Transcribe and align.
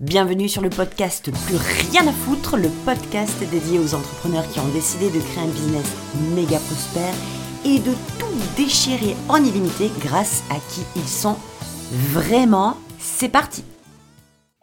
Bienvenue 0.00 0.48
sur 0.48 0.60
le 0.60 0.70
podcast 0.70 1.30
Plus 1.46 1.56
rien 1.56 2.04
à 2.08 2.12
foutre, 2.12 2.56
le 2.56 2.68
podcast 2.84 3.38
dédié 3.48 3.78
aux 3.78 3.94
entrepreneurs 3.94 4.48
qui 4.48 4.58
ont 4.58 4.68
décidé 4.72 5.08
de 5.08 5.20
créer 5.20 5.44
un 5.44 5.46
business 5.46 5.86
méga 6.34 6.58
prospère 6.58 7.14
et 7.64 7.78
de 7.78 7.92
tout 8.18 8.56
déchirer 8.56 9.14
en 9.28 9.36
illimité 9.36 9.90
grâce 10.00 10.42
à 10.50 10.56
qui 10.56 10.80
ils 10.96 11.08
sont 11.08 11.36
vraiment. 11.92 12.76
C'est 12.98 13.28
parti 13.28 13.62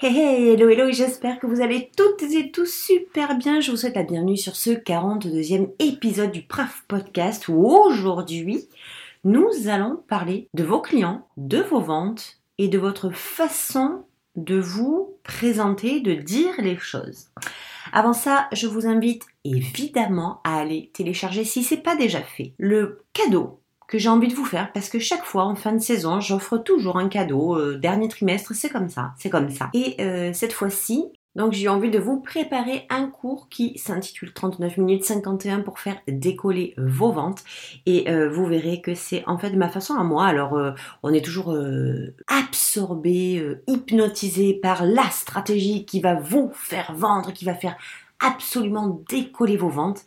Hey 0.02 0.17
hey, 0.17 0.49
hello 0.49 0.67
hello, 0.67 0.91
j'espère 0.91 1.39
que 1.39 1.48
vous 1.48 1.61
allez 1.61 1.91
toutes 1.95 2.23
et 2.23 2.52
tous 2.52 2.70
super 2.70 3.38
bien. 3.38 3.61
Je 3.61 3.71
vous 3.71 3.77
souhaite 3.77 3.95
la 3.95 4.04
bienvenue 4.04 4.36
sur 4.36 4.57
ce 4.57 4.71
42e 4.71 5.70
épisode 5.79 6.34
du 6.34 6.41
PRAF 6.41 6.84
Podcast 6.89 7.48
où 7.48 7.66
aujourd'hui, 7.66 8.68
nous 9.23 9.48
allons 9.68 10.04
parler 10.09 10.50
de 10.54 10.66
vos 10.66 10.82
clients, 10.82 11.25
de 11.38 11.59
vos 11.59 11.79
ventes 11.79 12.41
et 12.57 12.68
de 12.68 12.77
votre 12.77 13.11
façon 13.11 14.04
de 14.35 14.59
vous 14.59 15.17
présenter, 15.23 15.99
de 15.99 16.13
dire 16.13 16.53
les 16.59 16.77
choses. 16.77 17.29
Avant 17.93 18.13
ça, 18.13 18.47
je 18.54 18.67
vous 18.67 18.87
invite 18.87 19.23
évidemment 19.43 20.41
à 20.43 20.59
aller 20.59 20.91
télécharger, 20.93 21.43
si 21.43 21.63
c'est 21.63 21.77
pas 21.77 21.95
déjà 21.95 22.21
fait, 22.21 22.54
le 22.57 23.04
cadeau 23.13 23.61
que 23.87 23.97
j'ai 23.97 24.09
envie 24.09 24.29
de 24.29 24.33
vous 24.33 24.45
faire 24.45 24.71
parce 24.71 24.87
que 24.87 24.99
chaque 24.99 25.25
fois 25.25 25.43
en 25.43 25.55
fin 25.55 25.73
de 25.73 25.79
saison, 25.79 26.21
j'offre 26.21 26.57
toujours 26.57 26.97
un 26.97 27.09
cadeau. 27.09 27.57
Euh, 27.57 27.77
dernier 27.77 28.07
trimestre, 28.07 28.55
c'est 28.55 28.69
comme 28.69 28.87
ça, 28.87 29.13
c'est 29.17 29.29
comme 29.29 29.49
ça. 29.49 29.69
Et 29.73 30.01
euh, 30.01 30.32
cette 30.33 30.54
fois-ci, 30.54 31.11
donc 31.35 31.53
j'ai 31.53 31.69
envie 31.69 31.89
de 31.89 31.99
vous 31.99 32.19
préparer 32.19 32.85
un 32.89 33.08
cours 33.08 33.47
qui 33.49 33.77
s'intitule 33.77 34.33
39 34.33 34.77
minutes 34.77 35.05
51 35.05 35.61
pour 35.61 35.80
faire 35.80 35.97
décoller 36.07 36.73
vos 36.77 37.11
ventes 37.11 37.44
et 37.85 38.09
euh, 38.09 38.30
vous 38.30 38.45
verrez 38.45 38.81
que 38.81 38.95
c'est 38.95 39.23
en 39.27 39.38
fait 39.38 39.52
ma 39.52 39.69
façon 39.69 39.95
à 39.95 40.03
moi. 40.03 40.25
Alors 40.25 40.55
euh, 40.55 40.71
on 41.03 41.13
est 41.13 41.23
toujours 41.23 41.53
euh, 41.53 42.13
absorbé, 42.27 43.57
hypnotisé 43.67 44.53
par 44.53 44.85
la 44.85 45.09
stratégie 45.09 45.85
qui 45.85 46.01
va 46.01 46.15
vous 46.15 46.51
faire 46.53 46.93
vendre, 46.93 47.31
qui 47.31 47.45
va 47.45 47.55
faire 47.55 47.77
absolument 48.22 49.03
décoller 49.09 49.58
vos 49.58 49.69
ventes, 49.69 50.05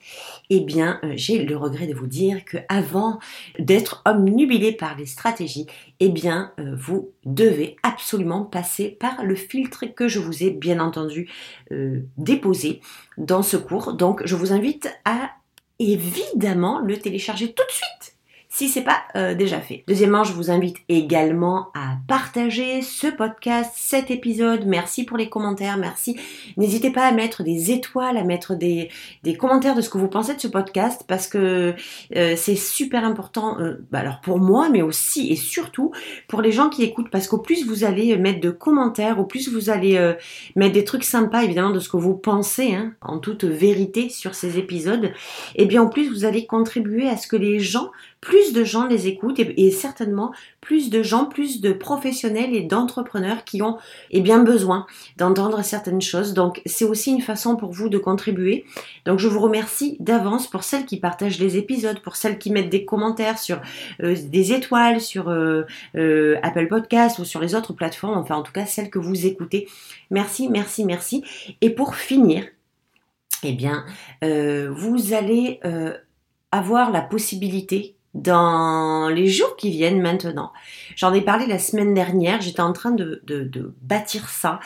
eh 0.48 0.60
bien, 0.60 1.00
euh, 1.04 1.12
j'ai 1.16 1.44
le 1.44 1.56
regret 1.56 1.86
de 1.86 1.94
vous 1.94 2.06
dire 2.06 2.44
que 2.44 2.58
avant 2.68 3.18
d'être 3.58 4.02
omnubilé 4.06 4.72
par 4.72 4.96
les 4.96 5.06
stratégies, 5.06 5.66
eh 6.00 6.08
bien, 6.08 6.52
euh, 6.58 6.74
vous 6.76 7.12
devez 7.24 7.76
absolument 7.82 8.44
passer 8.44 8.88
par 8.88 9.24
le 9.24 9.34
filtre 9.34 9.84
que 9.86 10.08
je 10.08 10.20
vous 10.20 10.44
ai 10.44 10.50
bien 10.50 10.80
entendu 10.80 11.28
euh, 11.72 12.00
déposé 12.16 12.80
dans 13.18 13.42
ce 13.42 13.56
cours. 13.56 13.94
Donc, 13.94 14.22
je 14.24 14.36
vous 14.36 14.52
invite 14.52 14.88
à 15.04 15.30
évidemment 15.78 16.78
le 16.78 16.96
télécharger 16.96 17.52
tout 17.52 17.64
de 17.64 17.72
suite 17.72 18.13
si 18.54 18.68
c'est 18.68 18.82
pas 18.82 19.02
euh, 19.16 19.34
déjà 19.34 19.60
fait. 19.60 19.82
Deuxièmement, 19.88 20.22
je 20.22 20.32
vous 20.32 20.48
invite 20.48 20.76
également 20.88 21.70
à 21.74 21.96
partager 22.06 22.82
ce 22.82 23.08
podcast, 23.08 23.72
cet 23.74 24.12
épisode. 24.12 24.64
Merci 24.64 25.02
pour 25.04 25.16
les 25.16 25.28
commentaires, 25.28 25.76
merci. 25.76 26.16
N'hésitez 26.56 26.90
pas 26.90 27.04
à 27.04 27.10
mettre 27.10 27.42
des 27.42 27.72
étoiles, 27.72 28.16
à 28.16 28.22
mettre 28.22 28.54
des, 28.54 28.90
des 29.24 29.36
commentaires 29.36 29.74
de 29.74 29.80
ce 29.80 29.90
que 29.90 29.98
vous 29.98 30.06
pensez 30.06 30.36
de 30.36 30.40
ce 30.40 30.46
podcast 30.46 31.02
parce 31.08 31.26
que 31.26 31.74
euh, 32.14 32.34
c'est 32.36 32.54
super 32.54 33.04
important. 33.04 33.58
Euh, 33.58 33.84
bah 33.90 33.98
alors 33.98 34.20
pour 34.20 34.38
moi, 34.38 34.68
mais 34.68 34.82
aussi 34.82 35.32
et 35.32 35.36
surtout 35.36 35.90
pour 36.28 36.40
les 36.40 36.52
gens 36.52 36.68
qui 36.68 36.84
écoutent 36.84 37.10
parce 37.10 37.26
qu'au 37.26 37.38
plus 37.38 37.66
vous 37.66 37.82
allez 37.82 38.16
mettre 38.18 38.40
de 38.40 38.50
commentaires, 38.50 39.18
au 39.18 39.24
plus 39.24 39.48
vous 39.48 39.68
allez 39.68 40.14
mettre 40.54 40.74
des 40.74 40.84
trucs 40.84 41.02
sympas 41.02 41.42
évidemment 41.42 41.70
de 41.70 41.80
ce 41.80 41.88
que 41.88 41.96
vous 41.96 42.14
pensez 42.14 42.72
hein, 42.72 42.92
en 43.00 43.18
toute 43.18 43.42
vérité 43.42 44.10
sur 44.10 44.36
ces 44.36 44.58
épisodes, 44.58 45.06
et 45.56 45.62
eh 45.62 45.66
bien 45.66 45.82
en 45.82 45.88
plus 45.88 46.08
vous 46.08 46.24
allez 46.24 46.46
contribuer 46.46 47.08
à 47.08 47.16
ce 47.16 47.26
que 47.26 47.36
les 47.36 47.58
gens 47.58 47.90
plus 48.24 48.54
de 48.54 48.64
gens 48.64 48.86
les 48.86 49.06
écoutent 49.06 49.38
et, 49.38 49.70
certainement 49.70 50.32
plus 50.62 50.88
de 50.88 51.02
gens, 51.02 51.26
plus 51.26 51.60
de 51.60 51.72
professionnels 51.72 52.54
et 52.54 52.62
d'entrepreneurs 52.62 53.44
qui 53.44 53.60
ont 53.60 53.76
eh 54.10 54.22
bien 54.22 54.42
besoin 54.42 54.86
d'entendre 55.18 55.62
certaines 55.62 56.00
choses. 56.00 56.32
Donc 56.32 56.62
c'est 56.64 56.86
aussi 56.86 57.12
une 57.12 57.20
façon 57.20 57.54
pour 57.54 57.72
vous 57.72 57.90
de 57.90 57.98
contribuer. 57.98 58.64
Donc 59.04 59.18
je 59.18 59.28
vous 59.28 59.40
remercie 59.40 59.98
d'avance 60.00 60.46
pour 60.46 60.64
celles 60.64 60.86
qui 60.86 60.98
partagent 60.98 61.38
les 61.38 61.58
épisodes, 61.58 62.00
pour 62.00 62.16
celles 62.16 62.38
qui 62.38 62.50
mettent 62.50 62.70
des 62.70 62.86
commentaires 62.86 63.38
sur 63.38 63.60
euh, 64.02 64.16
des 64.16 64.54
étoiles, 64.54 65.02
sur 65.02 65.28
euh, 65.28 65.64
euh, 65.94 66.38
Apple 66.42 66.66
Podcast 66.68 67.18
ou 67.18 67.26
sur 67.26 67.40
les 67.40 67.54
autres 67.54 67.74
plateformes, 67.74 68.16
enfin 68.16 68.36
en 68.36 68.42
tout 68.42 68.52
cas 68.52 68.64
celles 68.64 68.88
que 68.88 68.98
vous 68.98 69.26
écoutez. 69.26 69.68
Merci, 70.10 70.48
merci, 70.48 70.86
merci. 70.86 71.24
Et 71.60 71.68
pour 71.68 71.94
finir, 71.94 72.46
eh 73.42 73.52
bien, 73.52 73.84
vous 74.22 75.12
allez 75.12 75.60
avoir 76.50 76.90
la 76.90 77.02
possibilité 77.02 77.96
dans 78.14 79.08
les 79.08 79.26
jours 79.26 79.56
qui 79.56 79.70
viennent 79.70 80.00
maintenant. 80.00 80.52
J'en 80.96 81.12
ai 81.12 81.20
parlé 81.20 81.46
la 81.46 81.58
semaine 81.58 81.94
dernière, 81.94 82.40
j'étais 82.40 82.60
en 82.60 82.72
train 82.72 82.92
de, 82.92 83.20
de, 83.24 83.74
bâtir 83.82 84.28
ça 84.28 84.60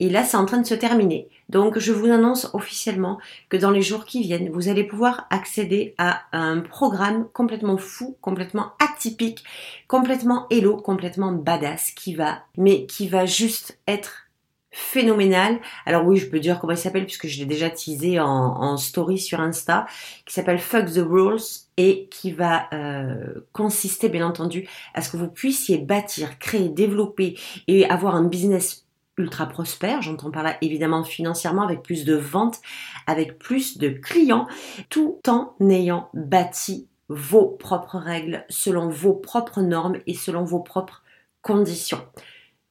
et 0.00 0.08
là 0.08 0.24
c'est 0.24 0.36
en 0.36 0.46
train 0.46 0.58
de 0.58 0.66
se 0.66 0.74
terminer. 0.74 1.28
Donc 1.50 1.78
je 1.78 1.92
vous 1.92 2.10
annonce 2.10 2.50
officiellement 2.54 3.18
que 3.50 3.56
dans 3.56 3.70
les 3.70 3.82
jours 3.82 4.06
qui 4.06 4.22
viennent, 4.22 4.50
vous 4.50 4.68
allez 4.68 4.84
pouvoir 4.84 5.26
accéder 5.30 5.94
à 5.98 6.22
un 6.32 6.60
programme 6.60 7.28
complètement 7.32 7.76
fou, 7.76 8.16
complètement 8.22 8.72
atypique, 8.80 9.44
complètement 9.86 10.46
hello, 10.50 10.76
complètement 10.78 11.32
badass 11.32 11.90
qui 11.90 12.14
va, 12.14 12.38
mais 12.56 12.86
qui 12.86 13.08
va 13.08 13.26
juste 13.26 13.78
être 13.86 14.24
phénoménal. 14.70 15.60
Alors 15.86 16.04
oui, 16.04 16.16
je 16.16 16.26
peux 16.26 16.40
dire 16.40 16.58
comment 16.58 16.72
il 16.72 16.78
s'appelle 16.78 17.04
puisque 17.04 17.28
je 17.28 17.38
l'ai 17.38 17.46
déjà 17.46 17.70
teasé 17.70 18.18
en, 18.18 18.26
en, 18.26 18.76
story 18.76 19.18
sur 19.18 19.40
Insta, 19.40 19.86
qui 20.26 20.34
s'appelle 20.34 20.58
Fuck 20.58 20.86
the 20.86 21.04
Rules 21.06 21.63
et 21.76 22.08
qui 22.10 22.32
va 22.32 22.68
euh, 22.72 23.46
consister 23.52 24.08
bien 24.08 24.26
entendu 24.26 24.68
à 24.94 25.02
ce 25.02 25.10
que 25.10 25.16
vous 25.16 25.28
puissiez 25.28 25.78
bâtir, 25.78 26.38
créer, 26.38 26.68
développer 26.68 27.38
et 27.66 27.88
avoir 27.88 28.14
un 28.14 28.24
business 28.24 28.86
ultra 29.16 29.46
prospère, 29.46 30.02
j'entends 30.02 30.30
par 30.30 30.42
là 30.42 30.56
évidemment 30.60 31.04
financièrement 31.04 31.62
avec 31.62 31.82
plus 31.82 32.04
de 32.04 32.14
ventes, 32.14 32.60
avec 33.06 33.38
plus 33.38 33.78
de 33.78 33.88
clients, 33.90 34.48
tout 34.88 35.20
en 35.28 35.54
ayant 35.68 36.08
bâti 36.14 36.88
vos 37.08 37.46
propres 37.46 37.98
règles 37.98 38.44
selon 38.48 38.88
vos 38.88 39.14
propres 39.14 39.60
normes 39.60 39.98
et 40.06 40.14
selon 40.14 40.44
vos 40.44 40.60
propres 40.60 41.02
conditions 41.42 42.00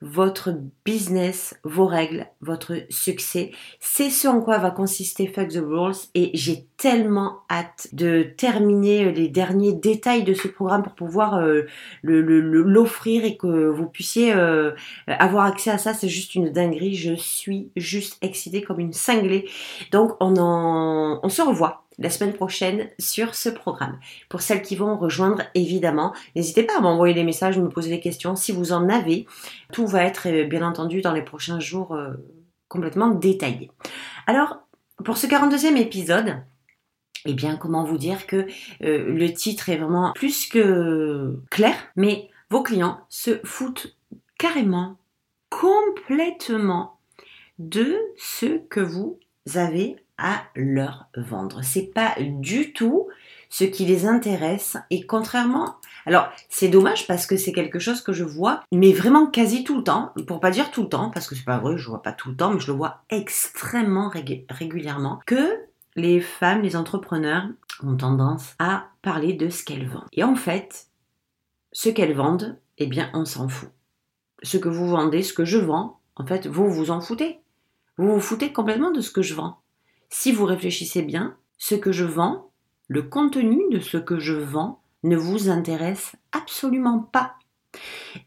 votre 0.04 0.54
business, 0.86 1.56
vos 1.64 1.88
règles, 1.88 2.28
votre 2.42 2.76
succès. 2.90 3.52
C'est 3.80 4.10
ce 4.10 4.28
en 4.28 4.42
quoi 4.42 4.58
va 4.58 4.70
consister 4.70 5.28
Fuck 5.28 5.48
the 5.48 5.62
Rules 5.66 5.96
et 6.14 6.32
j'ai 6.34 6.68
tellement 6.78 7.40
hâte 7.50 7.88
de 7.94 8.24
terminer 8.36 9.14
les 9.14 9.30
derniers 9.30 9.72
détails 9.72 10.24
de 10.24 10.34
ce 10.34 10.50
programme 10.50 10.84
pour 10.84 10.94
pouvoir 10.94 11.36
euh, 11.36 11.62
l'offrir 12.04 13.24
et 13.24 13.38
que 13.38 13.70
vous 13.70 13.88
puissiez 13.88 14.34
euh, 14.34 14.72
avoir 15.08 15.46
accès 15.46 15.72
à 15.72 15.78
ça. 15.78 15.94
C'est 15.94 16.10
juste 16.10 16.36
une 16.36 16.50
dinguerie. 16.50 16.96
Je 16.96 17.14
suis 17.14 17.72
juste 17.78 18.18
excitée 18.22 18.62
comme 18.62 18.82
une 18.82 18.94
cinglée. 18.94 19.50
Donc 19.92 20.12
on, 20.20 20.36
en, 20.38 21.22
on 21.24 21.30
se 21.30 21.42
revoit 21.42 21.83
la 21.98 22.10
semaine 22.10 22.34
prochaine 22.34 22.90
sur 23.00 23.36
ce 23.36 23.50
programme. 23.50 24.00
Pour 24.30 24.42
celles 24.42 24.62
qui 24.62 24.76
vont 24.76 24.98
rejoindre, 24.98 25.44
évidemment, 25.56 26.14
n'hésitez 26.36 26.64
pas 26.64 26.78
à 26.78 26.82
m'envoyer 26.82 27.14
des 27.14 27.24
messages, 27.24 27.58
me 27.58 27.70
poser 27.70 27.90
des 27.90 28.00
questions 28.00 28.36
si 28.36 28.52
vous 28.52 28.72
en 28.72 28.90
avez. 28.90 29.26
Tout 29.72 29.88
va 29.88 30.04
être, 30.04 30.28
euh, 30.28 30.46
bien 30.46 30.68
entendu, 30.68 31.02
dans 31.02 31.14
les 31.14 31.22
prochains 31.22 31.60
jours 31.60 31.94
euh, 31.96 32.14
complètement 32.68 33.10
détaillé. 33.10 33.72
Alors, 34.28 34.60
pour 35.04 35.18
ce 35.18 35.28
42e 35.28 35.78
épisode, 35.78 36.38
eh 37.26 37.34
bien, 37.34 37.56
comment 37.56 37.84
vous 37.84 37.98
dire 37.98 38.28
que 38.28 38.48
euh, 38.84 39.06
le 39.14 39.34
titre 39.34 39.70
est 39.70 39.78
vraiment 39.78 40.12
plus 40.14 40.48
que 40.48 41.40
clair, 41.50 41.76
mais 41.96 42.30
vos 42.50 42.64
clients 42.64 43.00
se 43.10 43.40
foutent 43.44 43.96
carrément, 44.38 44.98
complètement 45.50 47.00
de 47.60 47.98
ce 48.18 48.58
que 48.68 48.80
vous 48.80 49.20
avez 49.56 50.03
à 50.18 50.44
leur 50.56 51.08
vendre. 51.16 51.62
C'est 51.64 51.92
pas 51.94 52.16
du 52.20 52.74
tout 52.74 53.08
ce 53.50 53.64
qui 53.64 53.86
les 53.86 54.06
intéresse 54.06 54.78
et 54.90 55.06
contrairement 55.06 55.76
alors, 56.06 56.30
c'est 56.50 56.68
dommage 56.68 57.08
parce 57.08 57.26
que 57.26 57.38
c'est 57.38 57.54
quelque 57.54 57.80
chose 57.80 58.02
que 58.02 58.14
je 58.14 58.24
vois, 58.24 58.64
mais 58.72 58.92
vraiment 58.92 59.28
quasi 59.28 59.64
tout 59.64 59.78
le 59.78 59.84
temps, 59.84 60.14
pour 60.28 60.40
pas 60.40 60.52
dire 60.52 60.72
tout 60.72 60.84
le 60.84 60.90
temps, 60.90 61.10
parce 61.10 61.28
que 61.28 61.36
c'est 61.36 61.46
pas 61.46 61.60
vrai, 61.60 61.78
je 61.78 61.88
vois 61.88 62.02
pas 62.02 62.12
tout 62.12 62.30
le 62.30 62.36
temps, 62.36 62.52
mais 62.52 62.60
je 62.60 62.68
le 62.68 62.78
vois 62.78 63.04
extrêmement 63.10 64.12
régulièrement, 64.50 65.20
que 65.26 65.60
les 65.96 66.20
femmes, 66.20 66.62
les 66.62 66.76
entrepreneurs 66.76 67.48
ont 67.84 67.96
tendance 67.96 68.56
à 68.60 68.88
parler 69.02 69.34
de 69.34 69.50
ce 69.50 69.64
qu'elles 69.64 69.88
vendent. 69.88 70.08
Et 70.12 70.24
en 70.24 70.36
fait, 70.36 70.88
ce 71.72 71.90
qu'elles 71.90 72.16
vendent, 72.16 72.58
eh 72.80 72.88
bien, 72.88 73.10
on 73.14 73.26
s'en 73.26 73.48
fout. 73.48 73.70
Ce 74.42 74.58
que 74.58 74.70
vous 74.70 74.88
vendez, 74.88 75.24
ce 75.24 75.34
que 75.34 75.46
je 75.46 75.60
vends, 75.60 76.00
en 76.16 76.26
fait, 76.26 76.48
vous 76.48 76.70
vous 76.70 76.92
en 76.92 77.00
foutez. 77.00 77.40
Vous 77.98 78.14
vous 78.14 78.20
foutez 78.20 78.52
complètement 78.52 78.92
de 78.92 79.02
ce 79.02 79.12
que 79.12 79.22
je 79.22 79.36
vends. 79.36 79.63
Si 80.10 80.32
vous 80.32 80.46
réfléchissez 80.46 81.02
bien, 81.02 81.36
ce 81.58 81.76
que 81.76 81.92
je 81.92 82.06
vends, 82.06 82.52
le 82.88 83.04
contenu 83.04 83.62
de 83.72 83.80
ce 83.80 83.98
que 83.98 84.20
je 84.20 84.34
vends 84.34 84.82
ne 85.04 85.16
vous 85.16 85.50
intéresse 85.50 86.16
absolument 86.32 87.00
pas. 87.00 87.36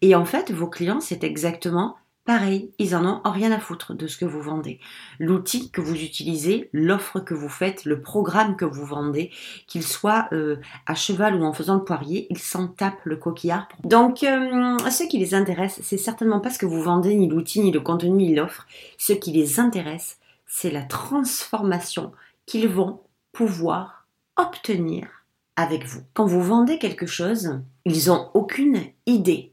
Et 0.02 0.14
en 0.14 0.24
fait, 0.24 0.50
vos 0.50 0.68
clients, 0.68 1.00
c'est 1.00 1.24
exactement 1.24 1.96
pareil, 2.26 2.72
ils 2.78 2.94
en 2.94 3.06
ont 3.06 3.20
rien 3.24 3.52
à 3.52 3.58
foutre 3.58 3.94
de 3.94 4.06
ce 4.08 4.18
que 4.18 4.24
vous 4.24 4.42
vendez. 4.42 4.80
L'outil 5.18 5.70
que 5.70 5.80
vous 5.80 5.94
utilisez, 5.94 6.68
l'offre 6.72 7.20
que 7.20 7.34
vous 7.34 7.48
faites, 7.48 7.84
le 7.84 8.02
programme 8.02 8.56
que 8.56 8.64
vous 8.64 8.84
vendez, 8.84 9.30
qu'il 9.68 9.84
soit 9.84 10.28
euh, 10.32 10.56
à 10.86 10.94
cheval 10.94 11.36
ou 11.36 11.44
en 11.44 11.52
faisant 11.52 11.76
le 11.76 11.84
poirier, 11.84 12.26
ils 12.28 12.38
s'en 12.38 12.66
tapent 12.66 13.04
le 13.04 13.16
coquillard. 13.16 13.68
Donc, 13.84 14.24
euh, 14.24 14.76
ce 14.90 15.04
qui 15.04 15.18
les 15.18 15.34
intéresse, 15.34 15.78
c'est 15.82 15.96
certainement 15.96 16.40
pas 16.40 16.50
ce 16.50 16.58
que 16.58 16.66
vous 16.66 16.82
vendez, 16.82 17.14
ni 17.14 17.28
l'outil, 17.28 17.60
ni 17.60 17.70
le 17.70 17.80
contenu, 17.80 18.10
ni 18.10 18.34
l'offre. 18.34 18.66
Ce 18.98 19.12
qui 19.12 19.30
les 19.30 19.60
intéresse, 19.60 20.18
c'est 20.46 20.70
la 20.70 20.82
transformation 20.82 22.12
qu'ils 22.46 22.68
vont 22.68 23.00
pouvoir 23.32 24.06
obtenir 24.36 25.08
avec 25.56 25.84
vous. 25.84 26.02
Quand 26.14 26.26
vous 26.26 26.42
vendez 26.42 26.78
quelque 26.78 27.06
chose, 27.06 27.60
ils 27.84 28.06
n'ont 28.06 28.30
aucune 28.34 28.82
idée 29.06 29.52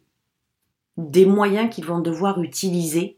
des 0.97 1.25
moyens 1.25 1.73
qu'ils 1.73 1.85
vont 1.85 1.99
devoir 1.99 2.41
utiliser. 2.41 3.17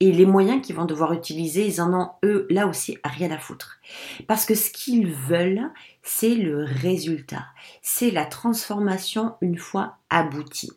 Et 0.00 0.12
les 0.12 0.26
moyens 0.26 0.60
qu'ils 0.60 0.76
vont 0.76 0.84
devoir 0.84 1.14
utiliser, 1.14 1.66
ils 1.66 1.80
en 1.80 1.94
ont, 1.94 2.10
eux, 2.22 2.46
là 2.50 2.66
aussi, 2.66 2.98
rien 3.02 3.30
à 3.30 3.38
foutre. 3.38 3.78
Parce 4.26 4.44
que 4.44 4.54
ce 4.54 4.70
qu'ils 4.70 5.10
veulent, 5.10 5.70
c'est 6.02 6.34
le 6.34 6.64
résultat. 6.64 7.46
C'est 7.80 8.10
la 8.10 8.26
transformation 8.26 9.36
une 9.40 9.56
fois 9.56 9.96
aboutie. 10.10 10.72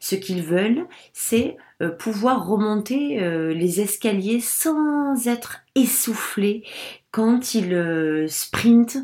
Ce 0.00 0.16
qu'ils 0.16 0.42
veulent, 0.42 0.86
c'est 1.12 1.56
euh, 1.82 1.90
pouvoir 1.90 2.46
remonter 2.46 3.22
euh, 3.22 3.52
les 3.52 3.82
escaliers 3.82 4.40
sans 4.40 5.26
être 5.26 5.60
essoufflés 5.74 6.64
quand 7.10 7.54
ils 7.54 7.74
euh, 7.74 8.26
sprintent, 8.28 8.98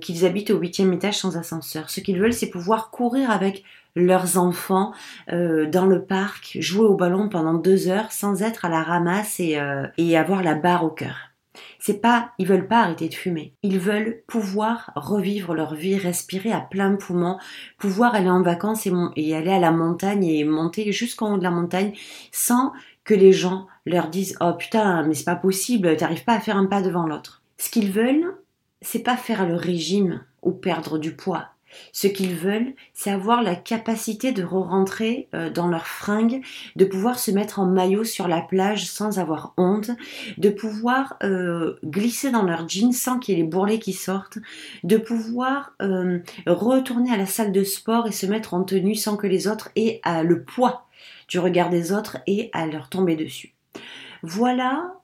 qu'ils 0.00 0.24
habitent 0.24 0.50
au 0.50 0.58
huitième 0.58 0.92
étage 0.92 1.18
sans 1.18 1.36
ascenseur. 1.36 1.90
Ce 1.90 2.00
qu'ils 2.00 2.20
veulent, 2.20 2.32
c'est 2.32 2.50
pouvoir 2.50 2.90
courir 2.90 3.30
avec 3.30 3.64
leurs 3.94 4.36
enfants 4.36 4.92
dans 5.28 5.86
le 5.86 6.04
parc, 6.04 6.58
jouer 6.60 6.84
au 6.84 6.96
ballon 6.96 7.28
pendant 7.30 7.54
deux 7.54 7.88
heures 7.88 8.12
sans 8.12 8.42
être 8.42 8.64
à 8.66 8.68
la 8.68 8.82
ramasse 8.82 9.40
et, 9.40 9.58
et 9.96 10.18
avoir 10.18 10.42
la 10.42 10.54
barre 10.54 10.84
au 10.84 10.90
cœur. 10.90 11.30
C'est 11.78 12.00
pas, 12.00 12.32
ils 12.38 12.46
veulent 12.46 12.68
pas 12.68 12.80
arrêter 12.80 13.08
de 13.08 13.14
fumer. 13.14 13.54
Ils 13.62 13.78
veulent 13.78 14.22
pouvoir 14.26 14.92
revivre 14.96 15.54
leur 15.54 15.74
vie, 15.74 15.96
respirer 15.96 16.52
à 16.52 16.60
plein 16.60 16.96
poumon, 16.96 17.38
pouvoir 17.78 18.14
aller 18.14 18.30
en 18.30 18.42
vacances 18.42 18.86
et, 18.86 18.92
et 19.16 19.34
aller 19.34 19.52
à 19.52 19.60
la 19.60 19.70
montagne 19.70 20.24
et 20.24 20.44
monter 20.44 20.92
jusqu'en 20.92 21.34
haut 21.34 21.38
de 21.38 21.42
la 21.42 21.50
montagne 21.50 21.92
sans 22.32 22.72
que 23.04 23.14
les 23.14 23.32
gens 23.32 23.66
leur 23.86 24.08
disent 24.08 24.36
oh 24.40 24.52
putain 24.52 25.04
mais 25.04 25.14
c'est 25.14 25.24
pas 25.24 25.36
possible, 25.36 25.96
t'arrives 25.96 26.24
pas 26.24 26.34
à 26.34 26.40
faire 26.40 26.56
un 26.56 26.66
pas 26.66 26.82
devant 26.82 27.06
l'autre. 27.06 27.42
Ce 27.58 27.70
qu'ils 27.70 27.92
veulent, 27.92 28.36
c'est 28.82 29.02
pas 29.02 29.16
faire 29.16 29.46
le 29.46 29.54
régime 29.54 30.22
ou 30.42 30.52
perdre 30.52 30.98
du 30.98 31.14
poids. 31.14 31.55
Ce 31.92 32.06
qu'ils 32.06 32.34
veulent, 32.34 32.74
c'est 32.92 33.10
avoir 33.10 33.42
la 33.42 33.54
capacité 33.54 34.32
de 34.32 34.42
re-rentrer 34.42 35.28
euh, 35.34 35.50
dans 35.50 35.68
leurs 35.68 35.86
fringues, 35.86 36.42
de 36.76 36.84
pouvoir 36.84 37.18
se 37.18 37.30
mettre 37.30 37.58
en 37.58 37.66
maillot 37.66 38.04
sur 38.04 38.28
la 38.28 38.40
plage 38.40 38.86
sans 38.86 39.18
avoir 39.18 39.54
honte, 39.56 39.90
de 40.38 40.50
pouvoir 40.50 41.16
euh, 41.22 41.76
glisser 41.84 42.30
dans 42.30 42.42
leurs 42.42 42.68
jeans 42.68 42.92
sans 42.92 43.18
qu'il 43.18 43.36
y 43.36 43.40
ait 43.40 43.42
les 43.42 43.48
bourrelets 43.48 43.78
qui 43.78 43.92
sortent, 43.92 44.38
de 44.84 44.96
pouvoir 44.96 45.74
euh, 45.82 46.18
retourner 46.46 47.12
à 47.12 47.16
la 47.16 47.26
salle 47.26 47.52
de 47.52 47.64
sport 47.64 48.06
et 48.06 48.12
se 48.12 48.26
mettre 48.26 48.54
en 48.54 48.64
tenue 48.64 48.94
sans 48.94 49.16
que 49.16 49.26
les 49.26 49.48
autres 49.48 49.70
aient 49.76 50.00
le 50.22 50.42
poids 50.42 50.86
du 51.28 51.38
regard 51.38 51.70
des 51.70 51.92
autres 51.92 52.18
et 52.26 52.50
à 52.52 52.66
leur 52.66 52.88
tomber 52.88 53.16
dessus. 53.16 53.54
Voilà 54.22 54.94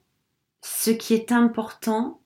ce 0.63 0.91
qui 0.91 1.15
est 1.15 1.33
important 1.33 2.21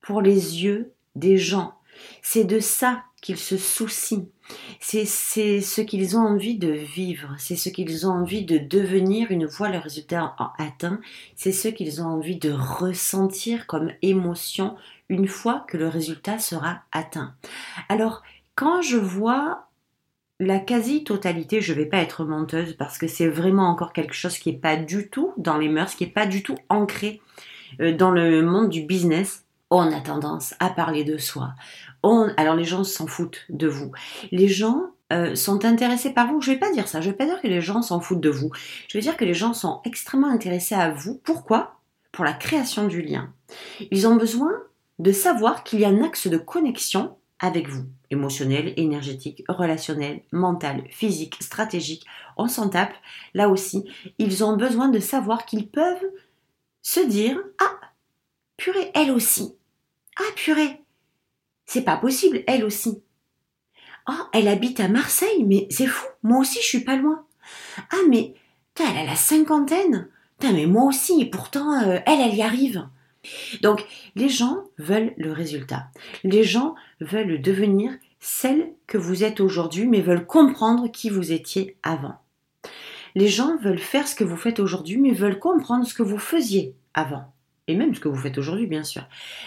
pour 0.00 0.22
les 0.22 0.62
yeux 0.62 0.92
des 1.16 1.38
gens. 1.38 1.74
C'est 2.22 2.44
de 2.44 2.60
ça 2.60 3.04
qu'ils 3.20 3.38
se 3.38 3.56
soucient. 3.56 4.28
C'est 4.80 5.04
ce 5.04 5.80
qu'ils 5.80 6.16
ont 6.16 6.22
envie 6.22 6.56
de 6.56 6.70
vivre, 6.70 7.34
c'est 7.38 7.56
ce 7.56 7.68
qu'ils 7.68 8.06
ont 8.06 8.12
envie 8.12 8.44
de 8.44 8.58
devenir 8.58 9.30
une 9.30 9.48
fois 9.48 9.68
le 9.68 9.78
résultat 9.78 10.34
atteint, 10.58 11.00
c'est 11.36 11.52
ce 11.52 11.68
qu'ils 11.68 12.00
ont 12.00 12.06
envie 12.06 12.38
de 12.38 12.50
ressentir 12.50 13.66
comme 13.66 13.92
émotion 14.02 14.76
une 15.08 15.28
fois 15.28 15.64
que 15.68 15.76
le 15.76 15.88
résultat 15.88 16.38
sera 16.38 16.82
atteint. 16.92 17.34
Alors, 17.88 18.22
quand 18.54 18.82
je 18.82 18.96
vois 18.96 19.68
la 20.40 20.58
quasi-totalité, 20.58 21.60
je 21.60 21.72
ne 21.72 21.78
vais 21.78 21.86
pas 21.86 21.98
être 21.98 22.24
menteuse 22.24 22.74
parce 22.74 22.96
que 22.98 23.08
c'est 23.08 23.28
vraiment 23.28 23.68
encore 23.68 23.92
quelque 23.92 24.14
chose 24.14 24.38
qui 24.38 24.52
n'est 24.52 24.58
pas 24.58 24.76
du 24.76 25.08
tout 25.08 25.32
dans 25.36 25.58
les 25.58 25.68
mœurs, 25.68 25.94
qui 25.94 26.04
n'est 26.04 26.12
pas 26.12 26.26
du 26.26 26.42
tout 26.42 26.56
ancré 26.68 27.20
euh, 27.80 27.94
dans 27.94 28.10
le 28.10 28.42
monde 28.42 28.70
du 28.70 28.82
business, 28.82 29.44
on 29.70 29.92
a 29.92 30.00
tendance 30.00 30.54
à 30.60 30.70
parler 30.70 31.04
de 31.04 31.18
soi. 31.18 31.52
Alors 32.02 32.54
les 32.54 32.64
gens 32.64 32.84
s'en 32.84 33.06
foutent 33.06 33.44
de 33.48 33.68
vous. 33.68 33.92
Les 34.30 34.48
gens 34.48 34.90
euh, 35.12 35.34
sont 35.34 35.64
intéressés 35.64 36.10
par 36.10 36.28
vous. 36.28 36.40
Je 36.40 36.50
ne 36.50 36.54
vais 36.54 36.60
pas 36.60 36.72
dire 36.72 36.88
ça. 36.88 37.00
Je 37.00 37.06
ne 37.06 37.12
vais 37.12 37.16
pas 37.16 37.26
dire 37.26 37.40
que 37.40 37.48
les 37.48 37.60
gens 37.60 37.82
s'en 37.82 38.00
foutent 38.00 38.20
de 38.20 38.30
vous. 38.30 38.50
Je 38.88 38.98
vais 38.98 39.02
dire 39.02 39.16
que 39.16 39.24
les 39.24 39.34
gens 39.34 39.54
sont 39.54 39.80
extrêmement 39.84 40.30
intéressés 40.30 40.74
à 40.74 40.90
vous. 40.90 41.20
Pourquoi? 41.24 41.80
Pour 42.12 42.24
la 42.24 42.32
création 42.32 42.86
du 42.86 43.02
lien. 43.02 43.32
Ils 43.90 44.06
ont 44.06 44.16
besoin 44.16 44.52
de 44.98 45.12
savoir 45.12 45.64
qu'il 45.64 45.80
y 45.80 45.84
a 45.84 45.88
un 45.88 46.02
axe 46.02 46.26
de 46.26 46.36
connexion 46.36 47.16
avec 47.38 47.68
vous. 47.68 47.84
Émotionnel, 48.10 48.74
énergétique, 48.76 49.44
relationnel, 49.48 50.22
mental, 50.32 50.84
physique, 50.90 51.36
stratégique. 51.40 52.04
On 52.36 52.48
s'en 52.48 52.68
tape. 52.68 52.94
Là 53.34 53.48
aussi, 53.48 53.84
ils 54.18 54.44
ont 54.44 54.56
besoin 54.56 54.88
de 54.88 54.98
savoir 54.98 55.46
qu'ils 55.46 55.68
peuvent 55.68 56.06
se 56.82 57.00
dire 57.00 57.38
Ah, 57.60 57.78
purée, 58.56 58.90
elle 58.94 59.10
aussi. 59.10 59.54
Ah 60.18 60.32
purée, 60.34 60.82
c'est 61.68 61.82
pas 61.82 61.98
possible, 61.98 62.42
elle 62.46 62.64
aussi. 62.64 63.02
Oh, 64.08 64.24
elle 64.32 64.48
habite 64.48 64.80
à 64.80 64.88
Marseille, 64.88 65.44
mais 65.44 65.68
c'est 65.70 65.86
fou, 65.86 66.06
moi 66.22 66.40
aussi 66.40 66.58
je 66.62 66.66
suis 66.66 66.80
pas 66.80 66.96
loin. 66.96 67.26
Ah 67.90 68.02
mais, 68.08 68.34
elle 68.80 68.96
a 68.96 69.04
la 69.04 69.16
cinquantaine. 69.16 70.08
mais 70.42 70.66
moi 70.66 70.84
aussi, 70.84 71.20
et 71.20 71.26
pourtant, 71.26 71.80
euh, 71.82 71.98
elle, 72.06 72.20
elle 72.20 72.34
y 72.34 72.42
arrive. 72.42 72.88
Donc, 73.60 73.84
les 74.16 74.30
gens 74.30 74.64
veulent 74.78 75.12
le 75.18 75.32
résultat. 75.32 75.88
Les 76.24 76.42
gens 76.42 76.74
veulent 77.00 77.42
devenir 77.42 77.92
celle 78.18 78.72
que 78.86 78.96
vous 78.96 79.22
êtes 79.22 79.40
aujourd'hui, 79.40 79.86
mais 79.86 80.00
veulent 80.00 80.26
comprendre 80.26 80.90
qui 80.90 81.10
vous 81.10 81.32
étiez 81.32 81.76
avant. 81.82 82.14
Les 83.14 83.28
gens 83.28 83.58
veulent 83.58 83.78
faire 83.78 84.08
ce 84.08 84.14
que 84.14 84.24
vous 84.24 84.36
faites 84.36 84.60
aujourd'hui, 84.60 84.96
mais 84.96 85.12
veulent 85.12 85.38
comprendre 85.38 85.86
ce 85.86 85.94
que 85.94 86.02
vous 86.02 86.18
faisiez 86.18 86.74
avant 86.94 87.30
et 87.68 87.76
même 87.76 87.94
ce 87.94 88.00
que 88.00 88.08
vous 88.08 88.16
faites 88.16 88.38
aujourd'hui, 88.38 88.66
bien 88.66 88.82
sûr. 88.82 89.02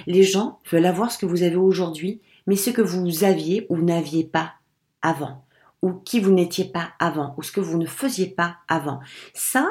Les 0.07 0.23
gens 0.23 0.59
veulent 0.71 0.85
avoir 0.85 1.11
ce 1.11 1.17
que 1.17 1.25
vous 1.25 1.43
avez 1.43 1.55
aujourd'hui, 1.55 2.21
mais 2.47 2.55
ce 2.55 2.69
que 2.69 2.81
vous 2.81 3.23
aviez 3.23 3.65
ou 3.69 3.77
n'aviez 3.77 4.23
pas 4.23 4.53
avant, 5.01 5.43
ou 5.81 5.93
qui 5.93 6.19
vous 6.19 6.31
n'étiez 6.31 6.65
pas 6.65 6.91
avant, 6.99 7.33
ou 7.37 7.43
ce 7.43 7.51
que 7.51 7.59
vous 7.59 7.77
ne 7.77 7.87
faisiez 7.87 8.27
pas 8.27 8.57
avant. 8.67 8.99
Ça, 9.33 9.67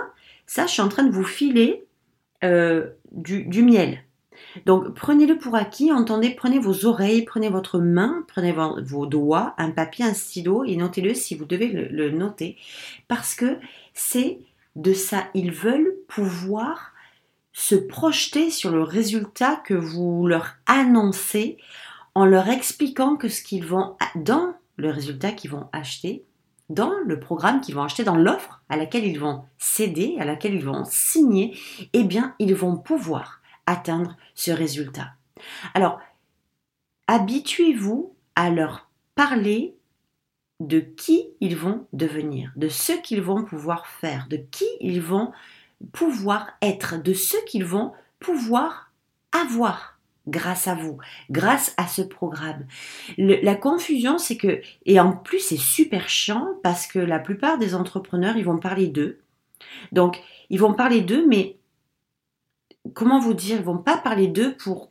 ça, 0.47 0.67
je 0.67 0.73
suis 0.73 0.82
en 0.82 0.88
train 0.88 1.05
de 1.05 1.12
vous 1.12 1.25
filer 1.25 1.85
euh, 2.43 2.88
du, 3.12 3.62
miel. 3.62 4.02
Donc 4.67 4.94
prenez-le 4.94 5.38
pour 5.38 5.55
acquis, 5.55 5.93
entendez, 5.93 6.31
prenez 6.31 6.58
vos 6.58 6.87
oreilles, 6.87 7.23
prenez 7.23 7.50
votre 7.50 7.79
main, 7.79 8.25
prenez 8.26 8.52
vos, 8.52 9.06
doigts, 9.06 9.55
un 9.58 9.70
papier, 9.70 10.05
un 10.05 10.14
stylo 10.14 10.64
et 10.64 10.76
notez-le 10.76 11.14
si 11.14 11.37
vous 11.37 11.44
devez 11.44 11.69
le 11.69 12.11
noter, 12.11 12.56
parce 13.06 13.35
que 13.35 13.58
c'est 13.94 14.41
de 14.76 14.93
ça, 14.93 15.29
ils 15.35 15.52
veulent 15.52 15.94
pouvoir 16.09 16.89
se 17.52 17.75
projeter 17.75 18.50
sur 18.50 18.71
le 18.71 18.83
résultat 18.83 19.57
que 19.57 19.75
vous 19.75 20.26
leur 20.26 20.57
annoncez 20.66 21.59
en 22.14 22.25
leur 22.25 22.49
expliquant 22.49 23.16
que 23.16 23.28
ce 23.28 23.42
qu'ils 23.42 23.66
vont 23.66 23.97
dans 24.14 24.54
le 24.76 24.90
résultat 24.90 25.33
qu'ils 25.33 25.50
vont 25.50 25.69
acheter, 25.73 26.25
dans 26.69 26.92
le 27.04 27.21
programme 27.21 27.61
qu'ils 27.61 27.75
vont 27.75 27.83
acheter, 27.83 28.04
dans 28.04 28.16
l'offre 28.16 28.62
à 28.69 28.76
laquelle 28.76 29.04
ils 29.04 29.19
vont 29.19 29.45
céder, 29.59 30.16
à 30.19 30.25
laquelle 30.25 30.54
ils 30.54 30.64
vont 30.64 30.85
signer, 30.85 31.59
eh 31.92 32.04
bien, 32.04 32.35
ils 32.38 32.54
vont 32.54 32.76
pouvoir 32.76 33.42
atteindre 33.66 34.16
ce 34.35 34.50
résultat. 34.50 35.12
Alors, 35.75 36.00
habituez-vous 37.09 38.14
à 38.37 38.50
leur 38.50 38.88
parler 39.14 39.76
de 40.61 40.80
qui 40.80 41.26
ils 41.40 41.57
vont 41.57 41.87
devenir, 41.92 42.52
de 42.57 42.69
ce 42.69 42.92
qu'ils 42.92 43.23
vont 43.23 43.45
pouvoir 43.45 43.87
faire, 43.87 44.28
de 44.28 44.37
qui 44.37 44.66
ils 44.80 45.00
vont 45.00 45.33
pouvoir 45.92 46.50
être, 46.62 47.02
de 47.02 47.12
ce 47.12 47.37
qu'ils 47.46 47.64
vont 47.64 47.92
pouvoir 48.18 48.92
avoir 49.32 49.99
grâce 50.28 50.68
à 50.68 50.75
vous, 50.75 50.99
grâce 51.30 51.75
à 51.76 51.87
ce 51.87 52.02
programme. 52.02 52.66
la 53.18 53.54
confusion, 53.54 54.18
c'est 54.18 54.37
que, 54.37 54.60
et 54.87 55.00
en 55.00 55.12
plus 55.12 55.40
c'est 55.40 55.56
super 55.56 56.08
chiant 56.08 56.46
parce 56.62 56.87
que 56.87 56.99
la 56.99 57.18
plupart 57.18 57.58
des 57.58 57.75
entrepreneurs, 57.75 58.37
ils 58.37 58.44
vont 58.44 58.58
parler 58.58 58.87
d'eux. 58.87 59.20
Donc, 59.92 60.20
ils 60.50 60.60
vont 60.60 60.75
parler 60.75 61.00
d'eux, 61.00 61.26
mais 61.26 61.56
comment 62.94 63.18
vous 63.18 63.34
dire, 63.34 63.58
ils 63.58 63.64
vont 63.64 63.78
pas 63.78 63.96
parler 63.96 64.26
d'eux 64.26 64.56
pour 64.56 64.90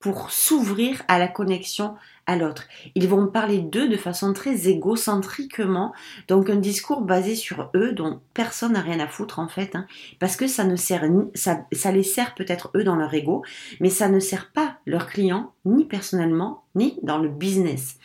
pour 0.00 0.30
s'ouvrir 0.30 1.02
à 1.08 1.18
la 1.18 1.28
connexion 1.28 1.94
à 2.28 2.36
l'autre. 2.36 2.64
Ils 2.94 3.08
vont 3.08 3.26
parler 3.26 3.58
d'eux 3.58 3.88
de 3.88 3.96
façon 3.96 4.34
très 4.34 4.68
égocentriquement, 4.68 5.94
donc 6.28 6.50
un 6.50 6.56
discours 6.56 7.00
basé 7.00 7.34
sur 7.34 7.70
eux 7.74 7.92
dont 7.92 8.20
personne 8.34 8.74
n'a 8.74 8.82
rien 8.82 9.00
à 9.00 9.08
foutre 9.08 9.38
en 9.38 9.48
fait, 9.48 9.74
hein, 9.74 9.86
parce 10.20 10.36
que 10.36 10.46
ça 10.46 10.64
ne 10.64 10.76
sert 10.76 11.04
ça, 11.34 11.64
ça 11.72 11.90
les 11.90 12.02
sert 12.02 12.34
peut-être 12.34 12.70
eux 12.76 12.84
dans 12.84 12.96
leur 12.96 13.12
ego, 13.14 13.42
mais 13.80 13.88
ça 13.88 14.10
ne 14.10 14.20
sert 14.20 14.52
pas 14.52 14.76
leurs 14.84 15.06
clients 15.06 15.54
ni 15.64 15.86
personnellement 15.86 16.64
ni 16.74 16.98
dans 17.02 17.18
le 17.18 17.30
business. 17.30 17.96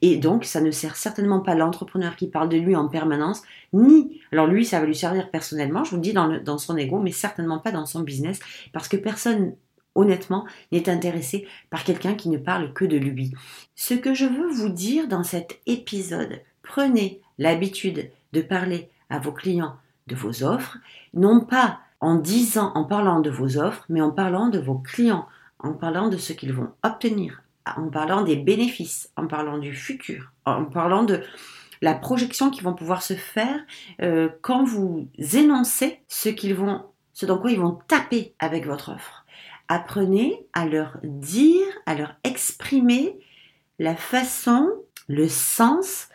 Et 0.00 0.16
donc 0.16 0.46
ça 0.46 0.62
ne 0.62 0.70
sert 0.70 0.96
certainement 0.96 1.40
pas 1.40 1.54
l'entrepreneur 1.54 2.16
qui 2.16 2.28
parle 2.28 2.48
de 2.48 2.56
lui 2.56 2.74
en 2.74 2.88
permanence, 2.88 3.42
ni 3.74 4.22
alors 4.32 4.46
lui 4.46 4.64
ça 4.64 4.80
va 4.80 4.86
lui 4.86 4.96
servir 4.96 5.30
personnellement, 5.30 5.84
je 5.84 5.90
vous 5.90 5.96
le 5.96 6.02
dis 6.02 6.14
dans, 6.14 6.40
dans 6.42 6.56
son 6.56 6.78
ego, 6.78 6.98
mais 6.98 7.12
certainement 7.12 7.58
pas 7.58 7.72
dans 7.72 7.84
son 7.84 8.00
business, 8.00 8.40
parce 8.72 8.88
que 8.88 8.96
personne 8.96 9.54
honnêtement, 9.96 10.46
n'est 10.72 10.88
intéressé 10.88 11.46
par 11.70 11.84
quelqu'un 11.84 12.14
qui 12.14 12.28
ne 12.28 12.38
parle 12.38 12.72
que 12.72 12.84
de 12.84 12.96
lui. 12.96 13.32
Ce 13.74 13.94
que 13.94 14.14
je 14.14 14.26
veux 14.26 14.50
vous 14.50 14.68
dire 14.68 15.08
dans 15.08 15.24
cet 15.24 15.60
épisode, 15.66 16.40
prenez 16.62 17.20
l'habitude 17.38 18.10
de 18.32 18.40
parler 18.42 18.88
à 19.10 19.18
vos 19.18 19.32
clients 19.32 19.76
de 20.06 20.14
vos 20.14 20.44
offres, 20.44 20.78
non 21.14 21.40
pas 21.40 21.80
en 22.00 22.16
disant, 22.16 22.72
en 22.74 22.84
parlant 22.84 23.20
de 23.20 23.30
vos 23.30 23.58
offres, 23.58 23.84
mais 23.88 24.00
en 24.00 24.10
parlant 24.10 24.48
de 24.48 24.58
vos 24.58 24.78
clients, 24.78 25.26
en 25.58 25.72
parlant 25.72 26.08
de 26.08 26.16
ce 26.16 26.32
qu'ils 26.32 26.52
vont 26.52 26.70
obtenir, 26.82 27.42
en 27.76 27.88
parlant 27.88 28.22
des 28.22 28.36
bénéfices, 28.36 29.10
en 29.16 29.26
parlant 29.26 29.58
du 29.58 29.74
futur, 29.74 30.32
en 30.44 30.64
parlant 30.64 31.04
de 31.04 31.22
la 31.82 31.94
projection 31.94 32.50
qu'ils 32.50 32.64
vont 32.64 32.74
pouvoir 32.74 33.02
se 33.02 33.14
faire 33.14 33.60
euh, 34.02 34.28
quand 34.42 34.64
vous 34.64 35.08
énoncez 35.34 36.00
ce 36.08 36.28
qu'ils 36.28 36.54
vont, 36.54 36.84
ce 37.12 37.26
dans 37.26 37.38
quoi 37.38 37.50
ils 37.50 37.60
vont 37.60 37.78
taper 37.88 38.34
avec 38.38 38.66
votre 38.66 38.90
offre. 38.92 39.25
Apprenez 39.68 40.46
à 40.52 40.66
leur 40.66 40.98
dire, 41.02 41.66
à 41.86 41.94
leur 41.94 42.14
exprimer 42.24 43.18
la 43.78 43.96
façon, 43.96 44.70
le 45.08 45.28
sens 45.28 46.08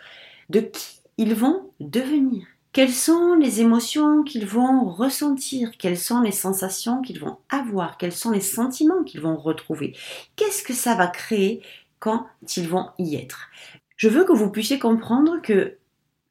de 0.49 0.61
qui 0.61 1.01
ils 1.17 1.35
vont 1.35 1.71
devenir. 1.79 2.47
Quelles 2.73 2.93
sont 2.93 3.35
les 3.35 3.59
émotions 3.59 4.23
qu'ils 4.23 4.45
vont 4.45 4.85
ressentir? 4.85 5.71
Quelles 5.77 5.99
sont 5.99 6.21
les 6.21 6.31
sensations 6.31 7.01
qu'ils 7.01 7.19
vont 7.19 7.37
avoir? 7.49 7.97
Quels 7.97 8.13
sont 8.13 8.31
les 8.31 8.41
sentiments 8.41 9.03
qu'ils 9.03 9.19
vont 9.19 9.35
retrouver? 9.35 9.95
Qu'est-ce 10.37 10.63
que 10.63 10.73
ça 10.73 10.95
va 10.95 11.07
créer 11.07 11.61
quand 11.99 12.27
ils 12.55 12.69
vont 12.69 12.89
y 12.97 13.17
être? 13.17 13.49
Je 13.97 14.07
veux 14.07 14.23
que 14.23 14.31
vous 14.31 14.49
puissiez 14.49 14.79
comprendre 14.79 15.41
que 15.41 15.77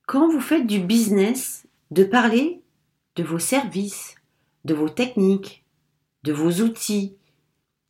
quand 0.06 0.28
vous 0.28 0.40
faites 0.40 0.66
du 0.66 0.80
business, 0.80 1.66
de 1.90 2.04
parler 2.04 2.62
de 3.16 3.22
vos 3.22 3.38
services, 3.38 4.16
de 4.64 4.74
vos 4.74 4.88
techniques, 4.88 5.62
de 6.22 6.32
vos 6.32 6.62
outils, 6.62 7.14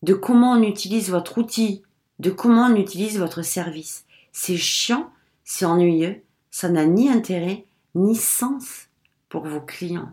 de 0.02 0.14
comment 0.14 0.52
on 0.52 0.62
utilise 0.62 1.10
votre 1.10 1.38
outil, 1.38 1.82
de 2.18 2.30
comment 2.30 2.66
on 2.66 2.76
utilise 2.76 3.18
votre 3.18 3.42
service. 3.42 4.04
C'est 4.32 4.56
chiant, 4.56 5.10
c'est 5.44 5.64
ennuyeux, 5.64 6.22
ça 6.50 6.68
n'a 6.68 6.86
ni 6.86 7.08
intérêt 7.08 7.64
ni 7.94 8.14
sens 8.14 8.88
pour 9.28 9.46
vos 9.46 9.60
clients. 9.60 10.12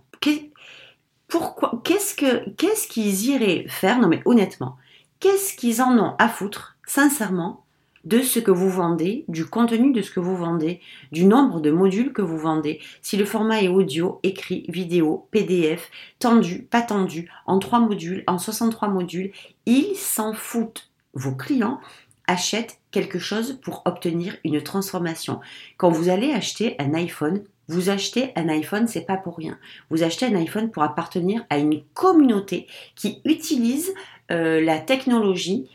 pourquoi 1.28 1.82
Qu'est-ce 1.84 2.16
que 2.16 2.50
qu'est-ce 2.52 2.88
qu'ils 2.88 3.26
iraient 3.28 3.66
faire? 3.68 4.00
Non 4.00 4.08
mais 4.08 4.22
honnêtement, 4.26 4.78
qu'est-ce 5.20 5.56
qu'ils 5.56 5.82
en 5.82 5.98
ont 5.98 6.16
à 6.18 6.30
foutre, 6.30 6.78
sincèrement, 6.86 7.66
de 8.06 8.22
ce 8.22 8.40
que 8.40 8.52
vous 8.52 8.70
vendez, 8.70 9.26
du 9.28 9.46
contenu 9.46 9.92
de 9.92 10.02
ce 10.02 10.12
que 10.12 10.20
vous 10.20 10.36
vendez, 10.36 10.80
du 11.12 11.26
nombre 11.26 11.60
de 11.60 11.72
modules 11.72 12.14
que 12.14 12.22
vous 12.22 12.38
vendez, 12.38 12.80
si 13.02 13.18
le 13.18 13.26
format 13.26 13.62
est 13.62 13.68
audio, 13.68 14.20
écrit, 14.24 14.66
vidéo, 14.70 15.28
PDF, 15.32 15.90
tendu, 16.20 16.64
pas 16.64 16.82
tendu, 16.82 17.30
en 17.46 17.60
3 17.60 17.80
modules, 17.80 18.24
en 18.28 18.38
63 18.38 18.90
modules, 18.90 19.32
ils 19.66 19.96
s'en 19.96 20.34
foutent. 20.34 20.90
Vos 21.14 21.36
clients 21.36 21.80
achètent 22.28 22.80
quelque 22.92 23.20
chose 23.20 23.60
pour 23.64 23.82
obtenir 23.86 24.38
une 24.44 24.62
transformation. 24.62 25.40
Quand 25.78 25.90
vous 25.90 26.10
allez 26.10 26.32
acheter 26.32 26.76
un 26.80 26.94
iPhone, 26.94 27.44
vous 27.70 27.90
achetez 27.90 28.32
un 28.36 28.48
iPhone, 28.50 28.88
c'est 28.88 29.06
pas 29.06 29.18
pour 29.18 29.38
rien. 29.38 29.58
Vous 29.90 30.04
achetez 30.04 30.26
un 30.26 30.36
iPhone 30.36 30.72
pour 30.72 30.84
appartenir 30.84 31.46
à 31.50 31.58
une 31.58 31.84
communauté 31.94 32.68
qui 32.96 33.22
utilise 33.26 33.94
euh, 34.32 34.62
la 34.62 34.80
technologie 34.80 35.70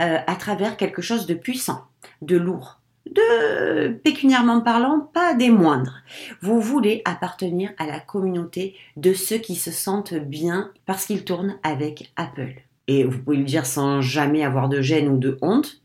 euh, 0.00 0.18
à 0.26 0.36
travers 0.36 0.76
quelque 0.76 1.02
chose 1.02 1.26
de 1.26 1.34
puissant, 1.34 1.84
de 2.22 2.36
lourd, 2.36 2.80
de 3.10 3.88
pécuniairement 3.88 4.60
parlant, 4.60 5.00
pas 5.12 5.34
des 5.34 5.50
moindres. 5.50 6.02
Vous 6.40 6.60
voulez 6.60 7.02
appartenir 7.04 7.70
à 7.78 7.86
la 7.86 8.00
communauté 8.00 8.74
de 8.96 9.12
ceux 9.14 9.38
qui 9.38 9.54
se 9.54 9.70
sentent 9.70 10.14
bien 10.14 10.70
parce 10.84 11.06
qu'ils 11.06 11.24
tournent 11.24 11.56
avec 11.62 12.12
Apple. 12.16 12.54
Et 12.88 13.04
vous 13.04 13.18
pouvez 13.18 13.38
le 13.38 13.44
dire 13.44 13.66
sans 13.66 14.00
jamais 14.00 14.44
avoir 14.44 14.68
de 14.68 14.80
gêne 14.80 15.08
ou 15.08 15.18
de 15.18 15.38
honte, 15.42 15.80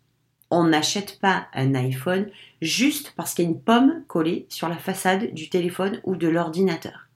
on 0.49 0.65
n'achète 0.65 1.19
pas 1.19 1.47
un 1.53 1.73
iPhone 1.75 2.29
juste 2.61 3.13
parce 3.15 3.33
qu'il 3.33 3.45
y 3.45 3.47
a 3.47 3.51
une 3.51 3.61
pomme 3.61 4.03
collée 4.07 4.45
sur 4.49 4.67
la 4.67 4.77
façade 4.77 5.33
du 5.33 5.49
téléphone 5.49 6.01
ou 6.03 6.15
de 6.15 6.27
l'ordinateur. 6.27 7.07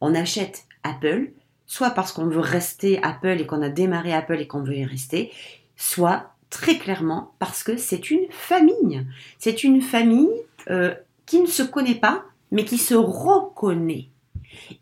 On 0.00 0.14
achète 0.14 0.64
Apple 0.84 1.32
soit 1.66 1.90
parce 1.90 2.12
qu'on 2.12 2.26
veut 2.26 2.40
rester 2.40 3.02
Apple 3.02 3.40
et 3.40 3.46
qu'on 3.46 3.62
a 3.62 3.68
démarré 3.68 4.12
Apple 4.12 4.40
et 4.40 4.46
qu'on 4.46 4.62
veut 4.62 4.76
y 4.76 4.84
rester, 4.84 5.32
soit 5.76 6.34
très 6.50 6.78
clairement 6.78 7.34
parce 7.38 7.62
que 7.62 7.76
c'est 7.76 8.10
une 8.10 8.26
famille. 8.30 9.06
C'est 9.38 9.64
une 9.64 9.82
famille 9.82 10.42
euh, 10.70 10.94
qui 11.26 11.40
ne 11.40 11.46
se 11.46 11.62
connaît 11.62 11.96
pas, 11.96 12.24
mais 12.50 12.64
qui 12.64 12.78
se 12.78 12.94
reconnaît. 12.94 14.08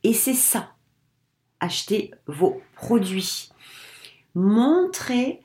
Et 0.02 0.12
c'est 0.12 0.34
ça. 0.34 0.70
Achetez 1.60 2.12
vos 2.26 2.60
produits. 2.74 3.50
Montrez, 4.34 5.40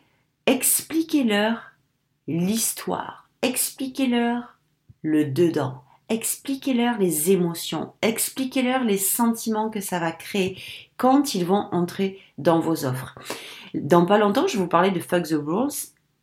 expliquez-leur 0.45 1.71
l'histoire. 2.27 3.29
Expliquez-leur 3.41 4.59
le 5.01 5.25
dedans. 5.25 5.83
Expliquez-leur 6.09 6.97
les 6.97 7.31
émotions. 7.31 7.93
Expliquez-leur 8.01 8.83
les 8.83 8.97
sentiments 8.97 9.69
que 9.69 9.79
ça 9.79 9.99
va 9.99 10.11
créer 10.11 10.57
quand 10.97 11.35
ils 11.35 11.45
vont 11.45 11.67
entrer 11.71 12.19
dans 12.37 12.59
vos 12.59 12.85
offres. 12.85 13.15
Dans 13.75 14.05
pas 14.05 14.17
longtemps, 14.17 14.47
je 14.47 14.57
vous 14.57 14.67
parler 14.67 14.89
de 14.89 14.99
Fuck 14.99 15.27
the 15.27 15.35
Rules, 15.39 15.69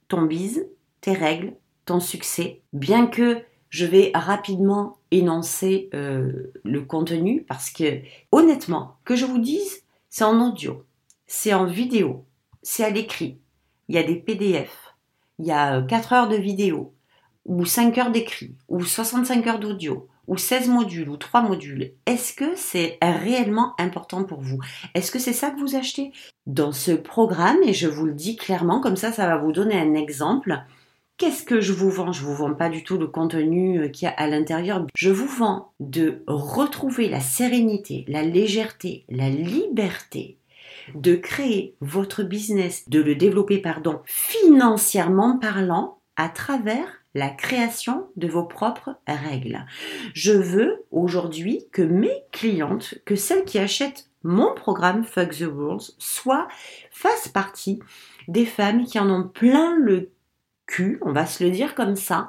ton 0.09 0.23
bise, 0.23 0.67
tes 1.01 1.13
règles, 1.13 1.55
ton 1.85 2.01
succès. 2.01 2.63
Bien 2.73 3.07
que 3.07 3.43
je 3.69 3.87
vais 3.87 4.11
rapidement 4.15 4.99
énoncer 5.11 5.89
euh, 5.95 6.53
le 6.65 6.81
contenu 6.83 7.43
parce 7.43 7.71
que 7.71 8.01
honnêtement, 8.33 8.97
que 9.05 9.15
je 9.15 9.25
vous 9.25 9.39
dise, 9.39 9.85
c'est 10.09 10.25
en 10.25 10.41
audio, 10.41 10.85
c'est 11.27 11.55
en 11.55 11.65
vidéo, 11.65 12.25
c'est 12.63 12.85
à 12.85 12.91
l'écrit. 12.91 13.39
Il 13.89 13.95
y 13.95 13.99
a 13.99 14.03
des 14.03 14.17
PDF, 14.17 14.95
il 15.39 15.47
y 15.47 15.53
a 15.53 15.81
4 15.83 16.13
euh, 16.13 16.17
heures 16.17 16.29
de 16.29 16.37
vidéo, 16.37 16.96
ou 17.47 17.65
5 17.65 17.97
heures 17.99 18.11
d'écrit, 18.11 18.55
ou 18.69 18.85
65 18.85 19.47
heures 19.47 19.59
d'audio, 19.59 20.09
ou 20.27 20.37
16 20.37 20.69
modules 20.69 21.09
ou 21.09 21.17
3 21.17 21.43
modules, 21.43 21.93
est-ce 22.05 22.33
que 22.33 22.57
c'est 22.57 22.99
réellement 23.01 23.75
important 23.79 24.25
pour 24.25 24.41
vous? 24.41 24.59
Est-ce 24.95 25.11
que 25.11 25.19
c'est 25.19 25.33
ça 25.33 25.51
que 25.51 25.61
vous 25.61 25.77
achetez? 25.77 26.13
Dans 26.47 26.73
ce 26.73 26.93
programme, 26.93 27.63
et 27.65 27.73
je 27.73 27.89
vous 27.89 28.07
le 28.07 28.15
dis 28.15 28.37
clairement, 28.37 28.81
comme 28.81 28.97
ça, 28.97 29.13
ça 29.13 29.27
va 29.27 29.37
vous 29.37 29.53
donner 29.53 29.79
un 29.79 29.95
exemple. 29.95 30.59
Qu'est-ce 31.19 31.45
que 31.45 31.61
je 31.61 31.73
vous 31.73 31.91
vends? 31.91 32.13
Je 32.13 32.25
vous 32.25 32.35
vends 32.35 32.55
pas 32.55 32.69
du 32.69 32.83
tout 32.85 32.99
le 32.99 33.07
contenu 33.07 33.79
euh, 33.79 33.89
qu'il 33.89 34.07
y 34.07 34.09
a 34.09 34.15
à 34.15 34.27
l'intérieur. 34.27 34.87
Je 34.95 35.11
vous 35.11 35.27
vends 35.27 35.73
de 35.81 36.23
retrouver 36.27 37.09
la 37.09 37.21
sérénité, 37.21 38.05
la 38.07 38.23
légèreté, 38.23 39.05
la 39.09 39.31
liberté, 39.31 40.37
de 40.95 41.15
créer 41.15 41.75
votre 41.81 42.23
business, 42.23 42.89
de 42.89 43.01
le 43.01 43.15
développer, 43.15 43.59
pardon, 43.59 44.01
financièrement 44.05 45.39
parlant, 45.39 45.99
à 46.17 46.29
travers 46.29 46.87
la 47.15 47.31
création 47.31 48.09
de 48.17 48.29
vos 48.29 48.45
propres 48.45 48.97
règles. 49.07 49.65
Je 50.15 50.33
veux 50.33 50.85
aujourd'hui 50.91 51.67
que 51.73 51.83
mes 51.83 52.25
clientes, 52.33 52.95
que 53.05 53.17
celles 53.17 53.45
qui 53.45 53.59
achètent 53.59 54.11
mon 54.23 54.55
programme 54.55 55.05
Fuck 55.05 55.31
the 55.31 55.49
Rules, 55.51 55.93
soient, 55.99 56.49
fassent 56.91 57.29
partie 57.29 57.79
des 58.29 58.45
femmes 58.45 58.85
qui 58.85 58.99
en 58.99 59.09
ont 59.09 59.29
plein 59.29 59.77
le 59.77 60.11
cul, 60.67 60.99
on 61.03 61.13
va 61.13 61.27
se 61.27 61.45
le 61.45 61.51
dire 61.51 61.75
comme 61.75 61.97
ça, 61.97 62.29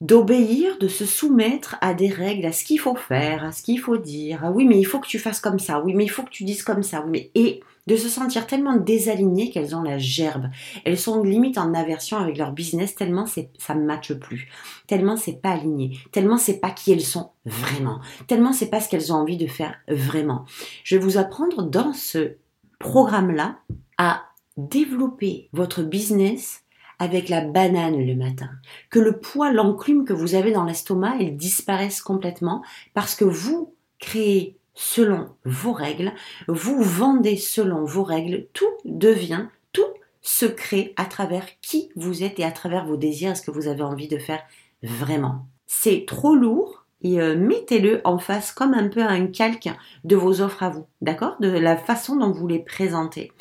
d'obéir, 0.00 0.78
de 0.78 0.86
se 0.86 1.04
soumettre 1.04 1.76
à 1.80 1.92
des 1.92 2.08
règles, 2.08 2.46
à 2.46 2.52
ce 2.52 2.64
qu'il 2.64 2.78
faut 2.78 2.94
faire, 2.94 3.44
à 3.44 3.52
ce 3.52 3.62
qu'il 3.62 3.80
faut 3.80 3.98
dire. 3.98 4.40
Ah 4.44 4.50
oui, 4.52 4.64
mais 4.64 4.78
il 4.78 4.84
faut 4.84 5.00
que 5.00 5.08
tu 5.08 5.18
fasses 5.18 5.40
comme 5.40 5.58
ça. 5.58 5.80
Oui, 5.80 5.94
mais 5.94 6.04
il 6.04 6.08
faut 6.08 6.22
que 6.22 6.30
tu 6.30 6.44
dises 6.44 6.62
comme 6.62 6.84
ça. 6.84 7.02
Oui, 7.04 7.10
mais 7.10 7.30
et 7.34 7.60
de 7.88 7.96
se 7.96 8.10
sentir 8.10 8.46
tellement 8.46 8.76
désalignées 8.76 9.50
qu'elles 9.50 9.74
ont 9.74 9.82
la 9.82 9.96
gerbe. 9.96 10.50
Elles 10.84 10.98
sont 10.98 11.22
limite 11.22 11.56
en 11.56 11.72
aversion 11.72 12.18
avec 12.18 12.36
leur 12.36 12.52
business 12.52 12.94
tellement 12.94 13.24
ça 13.26 13.74
ne 13.74 13.84
matche 13.84 14.12
plus, 14.12 14.48
tellement 14.86 15.16
c'est 15.16 15.40
pas 15.40 15.52
aligné, 15.52 15.98
tellement 16.12 16.36
c'est 16.36 16.60
pas 16.60 16.70
qui 16.70 16.92
elles 16.92 17.00
sont 17.00 17.30
vraiment, 17.46 18.00
tellement 18.26 18.52
c'est 18.52 18.68
pas 18.68 18.80
ce 18.80 18.90
qu'elles 18.90 19.10
ont 19.10 19.16
envie 19.16 19.38
de 19.38 19.46
faire 19.46 19.74
vraiment. 19.88 20.44
Je 20.84 20.96
vais 20.96 21.02
vous 21.02 21.16
apprendre 21.16 21.62
dans 21.62 21.94
ce 21.94 22.36
programme-là 22.78 23.58
à 23.96 24.22
développer 24.58 25.48
votre 25.54 25.82
business 25.82 26.64
avec 26.98 27.30
la 27.30 27.40
banane 27.40 28.04
le 28.04 28.14
matin, 28.16 28.50
que 28.90 28.98
le 28.98 29.18
poids, 29.18 29.50
l'enclume 29.50 30.04
que 30.04 30.12
vous 30.12 30.34
avez 30.34 30.52
dans 30.52 30.64
l'estomac, 30.64 31.16
il 31.20 31.36
disparaisse 31.36 32.02
complètement 32.02 32.62
parce 32.92 33.14
que 33.14 33.24
vous 33.24 33.74
créez 33.98 34.57
selon 34.78 35.28
vos 35.44 35.72
règles, 35.72 36.12
vous 36.46 36.80
vendez 36.80 37.36
selon 37.36 37.84
vos 37.84 38.04
règles, 38.04 38.46
tout 38.52 38.70
devient, 38.84 39.46
tout 39.72 39.92
se 40.22 40.46
crée 40.46 40.94
à 40.96 41.04
travers 41.04 41.46
qui 41.60 41.90
vous 41.96 42.22
êtes 42.22 42.38
et 42.38 42.44
à 42.44 42.52
travers 42.52 42.86
vos 42.86 42.96
désirs, 42.96 43.36
ce 43.36 43.42
que 43.42 43.50
vous 43.50 43.66
avez 43.66 43.82
envie 43.82 44.06
de 44.06 44.18
faire 44.18 44.40
vraiment. 44.84 45.48
C'est 45.66 46.04
trop 46.06 46.36
lourd 46.36 46.86
et 47.02 47.20
euh, 47.20 47.36
mettez-le 47.36 48.00
en 48.04 48.18
face 48.18 48.52
comme 48.52 48.72
un 48.72 48.88
peu 48.88 49.02
un 49.02 49.26
calque 49.26 49.68
de 50.04 50.14
vos 50.14 50.40
offres 50.40 50.62
à 50.62 50.70
vous, 50.70 50.86
d'accord? 51.00 51.36
De 51.40 51.48
la 51.48 51.76
façon 51.76 52.14
dont 52.14 52.30
vous 52.30 52.46
les 52.46 52.60
présentez. 52.60 53.32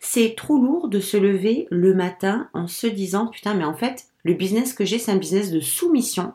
C'est 0.00 0.34
trop 0.36 0.56
lourd 0.56 0.88
de 0.88 1.00
se 1.00 1.18
lever 1.18 1.66
le 1.70 1.92
matin 1.92 2.48
en 2.54 2.66
se 2.66 2.86
disant 2.86 3.26
putain 3.26 3.52
mais 3.52 3.64
en 3.64 3.74
fait 3.74 4.06
le 4.24 4.32
business 4.32 4.72
que 4.72 4.86
j'ai 4.86 4.98
c'est 4.98 5.12
un 5.12 5.16
business 5.16 5.50
de 5.50 5.60
soumission 5.60 6.32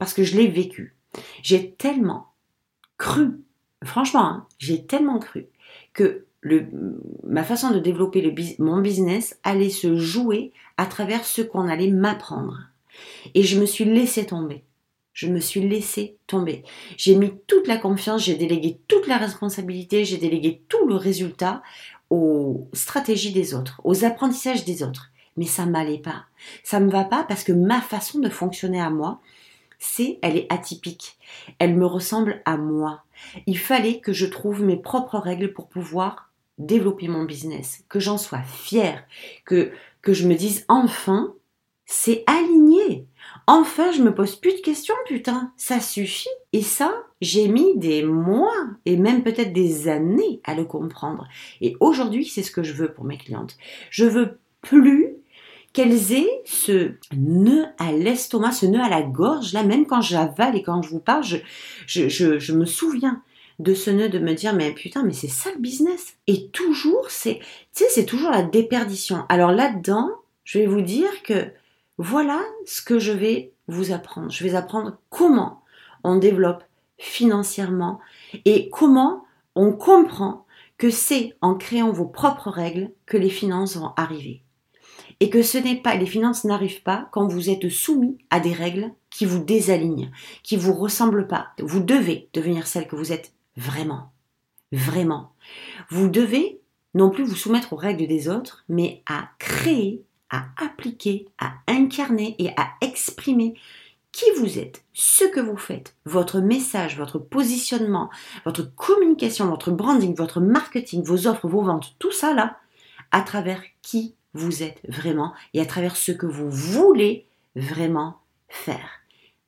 parce 0.00 0.14
que 0.14 0.24
je 0.24 0.36
l'ai 0.36 0.48
vécu. 0.48 0.96
J'ai 1.42 1.72
tellement 1.72 2.32
cru, 2.98 3.42
franchement, 3.84 4.24
hein, 4.24 4.46
j'ai 4.58 4.84
tellement 4.86 5.18
cru 5.18 5.46
que 5.92 6.24
ma 7.24 7.44
façon 7.44 7.70
de 7.70 7.78
développer 7.78 8.34
mon 8.58 8.80
business 8.80 9.38
allait 9.44 9.70
se 9.70 9.96
jouer 9.96 10.52
à 10.76 10.86
travers 10.86 11.24
ce 11.24 11.42
qu'on 11.42 11.68
allait 11.68 11.90
m'apprendre. 11.90 12.58
Et 13.34 13.42
je 13.42 13.60
me 13.60 13.66
suis 13.66 13.84
laissé 13.84 14.26
tomber. 14.26 14.64
Je 15.12 15.28
me 15.28 15.40
suis 15.40 15.60
laissé 15.60 16.16
tomber. 16.26 16.64
J'ai 16.96 17.16
mis 17.16 17.32
toute 17.46 17.68
la 17.68 17.76
confiance, 17.76 18.24
j'ai 18.24 18.34
délégué 18.34 18.80
toute 18.88 19.06
la 19.06 19.18
responsabilité, 19.18 20.04
j'ai 20.04 20.16
délégué 20.16 20.62
tout 20.68 20.86
le 20.88 20.96
résultat 20.96 21.62
aux 22.10 22.68
stratégies 22.72 23.32
des 23.32 23.54
autres, 23.54 23.80
aux 23.84 24.04
apprentissages 24.04 24.64
des 24.64 24.82
autres. 24.82 25.10
Mais 25.36 25.46
ça 25.46 25.64
m'allait 25.64 25.98
pas. 25.98 26.24
Ça 26.64 26.80
me 26.80 26.90
va 26.90 27.04
pas 27.04 27.24
parce 27.24 27.44
que 27.44 27.52
ma 27.52 27.80
façon 27.80 28.18
de 28.18 28.28
fonctionner 28.28 28.80
à 28.80 28.90
moi, 28.90 29.20
c'est, 29.82 30.20
elle 30.22 30.36
est 30.36 30.46
atypique. 30.48 31.18
Elle 31.58 31.74
me 31.74 31.86
ressemble 31.86 32.40
à 32.44 32.56
moi. 32.56 33.02
Il 33.46 33.58
fallait 33.58 33.98
que 33.98 34.12
je 34.12 34.26
trouve 34.26 34.62
mes 34.62 34.76
propres 34.76 35.18
règles 35.18 35.52
pour 35.52 35.68
pouvoir 35.68 36.30
développer 36.56 37.08
mon 37.08 37.24
business, 37.24 37.84
que 37.88 37.98
j'en 37.98 38.16
sois 38.16 38.42
fière, 38.42 39.02
que, 39.44 39.72
que 40.00 40.12
je 40.12 40.28
me 40.28 40.34
dise 40.34 40.64
enfin, 40.68 41.34
c'est 41.84 42.22
aligné. 42.28 43.06
Enfin, 43.48 43.90
je 43.90 44.02
me 44.02 44.14
pose 44.14 44.36
plus 44.36 44.54
de 44.54 44.60
questions, 44.60 44.94
putain, 45.06 45.52
ça 45.56 45.80
suffit. 45.80 46.28
Et 46.52 46.62
ça, 46.62 46.94
j'ai 47.20 47.48
mis 47.48 47.76
des 47.76 48.04
mois 48.04 48.54
et 48.84 48.96
même 48.96 49.24
peut-être 49.24 49.52
des 49.52 49.88
années 49.88 50.40
à 50.44 50.54
le 50.54 50.64
comprendre. 50.64 51.26
Et 51.60 51.76
aujourd'hui, 51.80 52.24
c'est 52.24 52.44
ce 52.44 52.52
que 52.52 52.62
je 52.62 52.72
veux 52.72 52.92
pour 52.92 53.04
mes 53.04 53.18
clientes. 53.18 53.56
Je 53.90 54.04
veux 54.04 54.38
plus 54.60 55.01
qu'elles 55.72 56.12
aient 56.12 56.42
ce 56.44 56.92
nœud 57.16 57.64
à 57.78 57.92
l'estomac, 57.92 58.52
ce 58.52 58.66
nœud 58.66 58.80
à 58.80 58.88
la 58.88 59.02
gorge, 59.02 59.52
là, 59.52 59.62
même 59.62 59.86
quand 59.86 60.02
j'avale 60.02 60.56
et 60.56 60.62
quand 60.62 60.82
je 60.82 60.90
vous 60.90 61.00
parle, 61.00 61.24
je, 61.86 62.52
me 62.52 62.66
souviens 62.66 63.22
de 63.58 63.74
ce 63.74 63.90
nœud 63.90 64.08
de 64.08 64.18
me 64.18 64.34
dire 64.34 64.54
mais 64.54 64.72
putain 64.72 65.02
mais 65.04 65.12
c'est 65.12 65.28
ça 65.28 65.50
le 65.54 65.60
business. 65.60 66.16
Et 66.26 66.48
toujours 66.48 67.10
c'est 67.10 67.38
tu 67.74 67.84
sais 67.84 67.88
c'est 67.90 68.06
toujours 68.06 68.30
la 68.30 68.42
déperdition. 68.42 69.24
Alors 69.28 69.52
là-dedans 69.52 70.10
je 70.44 70.58
vais 70.58 70.66
vous 70.66 70.80
dire 70.80 71.22
que 71.22 71.50
voilà 71.98 72.40
ce 72.66 72.82
que 72.82 72.98
je 72.98 73.12
vais 73.12 73.52
vous 73.68 73.92
apprendre. 73.92 74.30
Je 74.30 74.44
vais 74.44 74.54
apprendre 74.54 74.98
comment 75.10 75.62
on 76.02 76.16
développe 76.16 76.64
financièrement 76.98 78.00
et 78.44 78.68
comment 78.70 79.24
on 79.54 79.72
comprend 79.72 80.46
que 80.78 80.90
c'est 80.90 81.36
en 81.40 81.54
créant 81.54 81.92
vos 81.92 82.06
propres 82.06 82.50
règles 82.50 82.90
que 83.06 83.16
les 83.16 83.30
finances 83.30 83.76
vont 83.76 83.92
arriver 83.96 84.42
et 85.22 85.30
que 85.30 85.42
ce 85.42 85.56
n'est 85.56 85.76
pas, 85.76 85.94
les 85.94 86.06
finances 86.06 86.42
n'arrivent 86.42 86.82
pas 86.82 87.08
quand 87.12 87.28
vous 87.28 87.48
êtes 87.48 87.68
soumis 87.68 88.18
à 88.30 88.40
des 88.40 88.52
règles 88.52 88.90
qui 89.08 89.24
vous 89.24 89.38
désalignent, 89.38 90.10
qui 90.42 90.56
vous 90.56 90.74
ressemblent 90.74 91.28
pas. 91.28 91.50
Vous 91.60 91.78
devez 91.78 92.28
devenir 92.32 92.66
celle 92.66 92.88
que 92.88 92.96
vous 92.96 93.12
êtes 93.12 93.32
vraiment. 93.56 94.10
Vraiment. 94.72 95.32
Vous 95.90 96.08
devez 96.08 96.60
non 96.94 97.08
plus 97.08 97.22
vous 97.22 97.36
soumettre 97.36 97.72
aux 97.72 97.76
règles 97.76 98.08
des 98.08 98.28
autres, 98.28 98.64
mais 98.68 99.04
à 99.06 99.28
créer, 99.38 100.02
à 100.28 100.46
appliquer, 100.56 101.28
à 101.38 101.52
incarner 101.68 102.34
et 102.40 102.48
à 102.56 102.70
exprimer 102.80 103.54
qui 104.10 104.26
vous 104.40 104.58
êtes, 104.58 104.82
ce 104.92 105.24
que 105.24 105.38
vous 105.38 105.56
faites, 105.56 105.94
votre 106.04 106.40
message, 106.40 106.98
votre 106.98 107.20
positionnement, 107.20 108.10
votre 108.44 108.74
communication, 108.74 109.48
votre 109.48 109.70
branding, 109.70 110.16
votre 110.16 110.40
marketing, 110.40 111.04
vos 111.04 111.28
offres, 111.28 111.46
vos 111.46 111.62
ventes, 111.62 111.94
tout 112.00 112.10
ça 112.10 112.34
là, 112.34 112.58
à 113.12 113.20
travers 113.20 113.62
qui 113.82 114.16
vous 114.34 114.62
êtes 114.62 114.80
vraiment 114.88 115.34
et 115.54 115.60
à 115.60 115.66
travers 115.66 115.96
ce 115.96 116.12
que 116.12 116.26
vous 116.26 116.50
voulez 116.50 117.26
vraiment 117.54 118.18
faire. 118.48 119.00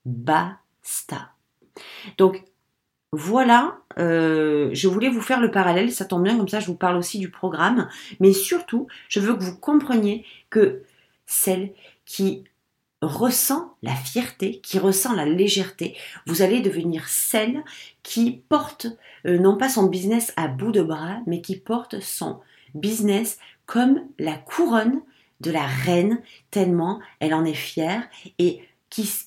Basta. 0.05 1.31
Donc 2.19 2.45
voilà, 3.13 3.79
euh, 3.99 4.71
je 4.73 4.89
voulais 4.89 5.09
vous 5.09 5.21
faire 5.21 5.41
le 5.41 5.51
parallèle, 5.51 5.93
ça 5.93 6.05
tombe 6.05 6.25
bien, 6.25 6.37
comme 6.37 6.49
ça 6.49 6.61
je 6.61 6.67
vous 6.67 6.75
parle 6.75 6.97
aussi 6.97 7.19
du 7.19 7.31
programme, 7.31 7.89
mais 8.19 8.33
surtout, 8.33 8.89
je 9.09 9.21
veux 9.21 9.35
que 9.35 9.45
vous 9.45 9.57
compreniez 9.57 10.25
que 10.51 10.83
celle 11.27 11.73
qui 12.05 12.43
ressent 13.03 13.77
la 13.83 13.95
fierté, 13.95 14.61
qui 14.61 14.79
ressent 14.79 15.15
la 15.15 15.27
légèreté, 15.27 15.97
vous 16.27 16.43
allez 16.43 16.61
devenir 16.61 17.09
celle 17.09 17.63
qui 18.03 18.43
porte 18.49 18.89
euh, 19.27 19.39
non 19.39 19.57
pas 19.57 19.69
son 19.69 19.87
business 19.87 20.33
à 20.37 20.49
bout 20.49 20.73
de 20.73 20.83
bras, 20.83 21.19
mais 21.27 21.41
qui 21.41 21.57
porte 21.57 22.01
son 22.01 22.41
business 22.75 23.39
comme 23.67 24.03
la 24.19 24.37
couronne 24.37 25.01
de 25.41 25.51
la 25.51 25.67
reine, 25.67 26.21
tellement 26.51 27.01
elle 27.21 27.35
en 27.35 27.45
est 27.45 27.55
fière 27.55 28.03
et 28.39 28.61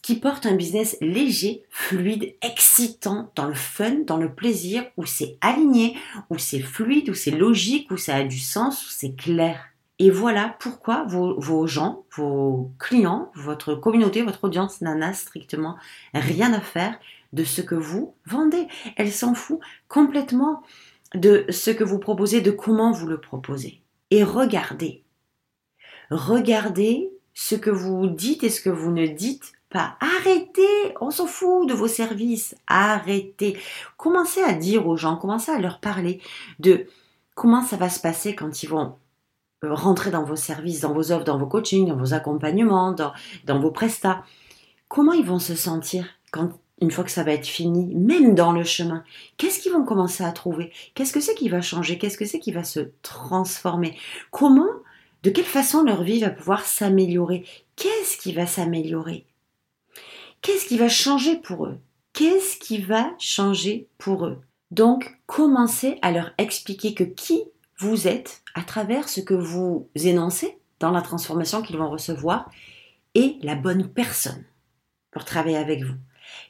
qui, 0.01 0.15
porte 0.15 0.45
un 0.45 0.55
business 0.55 0.95
léger, 1.01 1.63
fluide, 1.69 2.35
excitant, 2.41 3.31
dans 3.35 3.47
le 3.47 3.53
fun, 3.53 3.97
dans 4.05 4.15
le 4.15 4.33
plaisir, 4.33 4.85
où 4.95 5.05
c'est 5.05 5.37
aligné, 5.41 5.97
où 6.29 6.37
c'est 6.37 6.61
fluide, 6.61 7.09
où 7.09 7.13
c'est 7.13 7.31
logique, 7.31 7.91
où 7.91 7.97
ça 7.97 8.15
a 8.15 8.23
du 8.23 8.39
sens, 8.39 8.85
où 8.85 8.89
c'est 8.89 9.15
clair. 9.15 9.59
Et 9.99 10.09
voilà 10.09 10.55
pourquoi 10.59 11.03
vos, 11.03 11.37
vos, 11.39 11.67
gens, 11.67 12.05
vos 12.15 12.71
clients, 12.79 13.29
votre 13.35 13.75
communauté, 13.75 14.21
votre 14.21 14.45
audience 14.45 14.79
n'en 14.79 15.01
a 15.01 15.11
strictement 15.11 15.75
rien 16.13 16.53
à 16.53 16.61
faire 16.61 16.97
de 17.33 17.43
ce 17.43 17.61
que 17.61 17.75
vous 17.75 18.13
vendez. 18.25 18.67
Elle 18.95 19.11
s'en 19.11 19.33
fout 19.33 19.59
complètement 19.89 20.61
de 21.13 21.45
ce 21.49 21.71
que 21.71 21.83
vous 21.83 21.99
proposez, 21.99 22.39
de 22.39 22.51
comment 22.51 22.91
vous 22.91 23.07
le 23.07 23.19
proposez 23.19 23.81
et 24.11 24.23
regardez. 24.23 25.03
Regardez 26.09 27.11
ce 27.33 27.55
que 27.55 27.69
vous 27.69 28.07
dites 28.07 28.43
et 28.43 28.49
ce 28.49 28.61
que 28.61 28.69
vous 28.69 28.91
ne 28.91 29.07
dites 29.07 29.53
pas. 29.69 29.97
Arrêtez, 29.99 30.95
on 31.01 31.11
s'en 31.11 31.27
fout 31.27 31.67
de 31.67 31.73
vos 31.73 31.87
services. 31.87 32.55
Arrêtez. 32.67 33.57
Commencez 33.97 34.41
à 34.41 34.53
dire 34.53 34.87
aux 34.87 34.97
gens, 34.97 35.17
commencez 35.17 35.51
à 35.51 35.59
leur 35.59 35.79
parler 35.79 36.21
de 36.59 36.87
comment 37.35 37.61
ça 37.61 37.77
va 37.77 37.89
se 37.89 37.99
passer 37.99 38.35
quand 38.35 38.63
ils 38.63 38.69
vont 38.69 38.95
euh, 39.63 39.73
rentrer 39.73 40.11
dans 40.11 40.23
vos 40.23 40.35
services, 40.35 40.81
dans 40.81 40.93
vos 40.93 41.11
offres, 41.11 41.25
dans 41.25 41.37
vos 41.37 41.47
coachings, 41.47 41.87
dans 41.87 41.97
vos 41.97 42.13
accompagnements, 42.13 42.91
dans, 42.91 43.13
dans 43.45 43.59
vos 43.59 43.71
prestats. 43.71 44.23
Comment 44.87 45.13
ils 45.13 45.25
vont 45.25 45.39
se 45.39 45.55
sentir 45.55 46.07
quand 46.31 46.51
une 46.79 46.91
fois 46.91 47.03
que 47.03 47.11
ça 47.11 47.23
va 47.23 47.31
être 47.31 47.47
fini, 47.47 47.95
même 47.95 48.35
dans 48.35 48.51
le 48.51 48.63
chemin, 48.63 49.03
qu'est-ce 49.37 49.59
qu'ils 49.59 49.71
vont 49.71 49.83
commencer 49.83 50.23
à 50.23 50.31
trouver? 50.31 50.71
Qu'est-ce 50.93 51.13
que 51.13 51.19
c'est 51.19 51.35
qui 51.35 51.49
va 51.49 51.61
changer? 51.61 51.97
Qu'est-ce 51.97 52.17
que 52.17 52.25
c'est 52.25 52.39
qui 52.39 52.51
va 52.51 52.63
se 52.63 52.91
transformer? 53.01 53.97
Comment, 54.31 54.69
de 55.23 55.29
quelle 55.29 55.45
façon 55.45 55.83
leur 55.83 56.03
vie 56.03 56.19
va 56.19 56.29
pouvoir 56.29 56.65
s'améliorer? 56.65 57.45
Qu'est-ce 57.75 58.17
qui 58.17 58.31
va 58.33 58.45
s'améliorer? 58.45 59.25
Qu'est-ce 60.41 60.67
qui 60.67 60.77
va 60.77 60.89
changer 60.89 61.35
pour 61.35 61.65
eux? 61.65 61.79
Qu'est-ce 62.13 62.57
qui 62.57 62.79
va 62.79 63.11
changer 63.17 63.87
pour 63.97 64.25
eux? 64.25 64.41
Donc, 64.69 65.19
commencez 65.25 65.97
à 66.01 66.11
leur 66.11 66.31
expliquer 66.37 66.93
que 66.93 67.03
qui 67.03 67.43
vous 67.79 68.07
êtes 68.07 68.41
à 68.53 68.63
travers 68.63 69.07
ce 69.09 69.21
que 69.21 69.33
vous 69.33 69.89
énoncez 69.95 70.57
dans 70.79 70.91
la 70.91 71.01
transformation 71.01 71.61
qu'ils 71.61 71.77
vont 71.77 71.89
recevoir 71.89 72.49
est 73.15 73.43
la 73.43 73.55
bonne 73.55 73.87
personne 73.87 74.43
pour 75.11 75.25
travailler 75.25 75.57
avec 75.57 75.83
vous. 75.83 75.95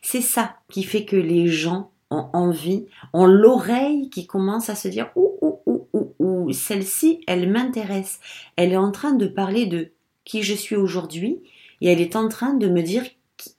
C'est 0.01 0.21
ça 0.21 0.57
qui 0.69 0.83
fait 0.83 1.05
que 1.05 1.15
les 1.15 1.47
gens 1.47 1.91
ont 2.09 2.29
envie, 2.33 2.85
ont 3.13 3.25
l'oreille 3.25 4.09
qui 4.09 4.27
commence 4.27 4.69
à 4.69 4.75
se 4.75 4.87
dire 4.87 5.09
ouh, 5.15 5.37
ouh, 5.41 5.59
ouh, 5.65 5.87
ouh, 5.93 6.15
ouh, 6.19 6.51
celle-ci, 6.53 7.21
elle 7.27 7.51
m'intéresse. 7.51 8.19
Elle 8.55 8.71
est 8.71 8.77
en 8.77 8.91
train 8.91 9.13
de 9.13 9.27
parler 9.27 9.65
de 9.65 9.91
qui 10.23 10.43
je 10.43 10.53
suis 10.53 10.75
aujourd'hui 10.75 11.41
et 11.81 11.91
elle 11.91 12.01
est 12.01 12.15
en 12.15 12.27
train 12.29 12.53
de 12.53 12.67
me 12.67 12.81
dire 12.81 13.03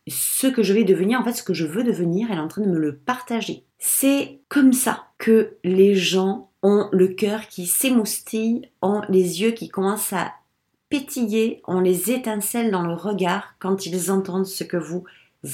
ce 0.09 0.47
que 0.47 0.63
je 0.63 0.73
vais 0.73 0.85
devenir, 0.85 1.21
en 1.21 1.25
fait, 1.25 1.35
ce 1.35 1.43
que 1.43 1.55
je 1.55 1.67
veux 1.67 1.85
devenir, 1.85 2.29
elle 2.31 2.39
est 2.39 2.43
en 2.43 2.49
train 2.49 2.63
de 2.63 2.71
me 2.71 2.79
le 2.79 2.97
partager. 2.97 3.65
C'est 3.79 4.41
comme 4.49 4.73
ça 4.73 5.07
que 5.19 5.57
les 5.63 5.95
gens 5.95 6.51
ont 6.63 6.89
le 6.93 7.09
cœur 7.09 7.47
qui 7.47 7.67
s'émoustille, 7.67 8.69
ont 8.83 9.03
les 9.09 9.41
yeux 9.41 9.53
qui 9.53 9.69
commencent 9.69 10.13
à 10.13 10.33
pétiller, 10.89 11.63
ont 11.67 11.81
les 11.81 12.11
étincelles 12.11 12.71
dans 12.71 12.83
le 12.83 12.95
regard 12.95 13.55
quand 13.59 13.87
ils 13.87 14.11
entendent 14.11 14.47
ce 14.47 14.65
que 14.65 14.77
vous 14.77 15.05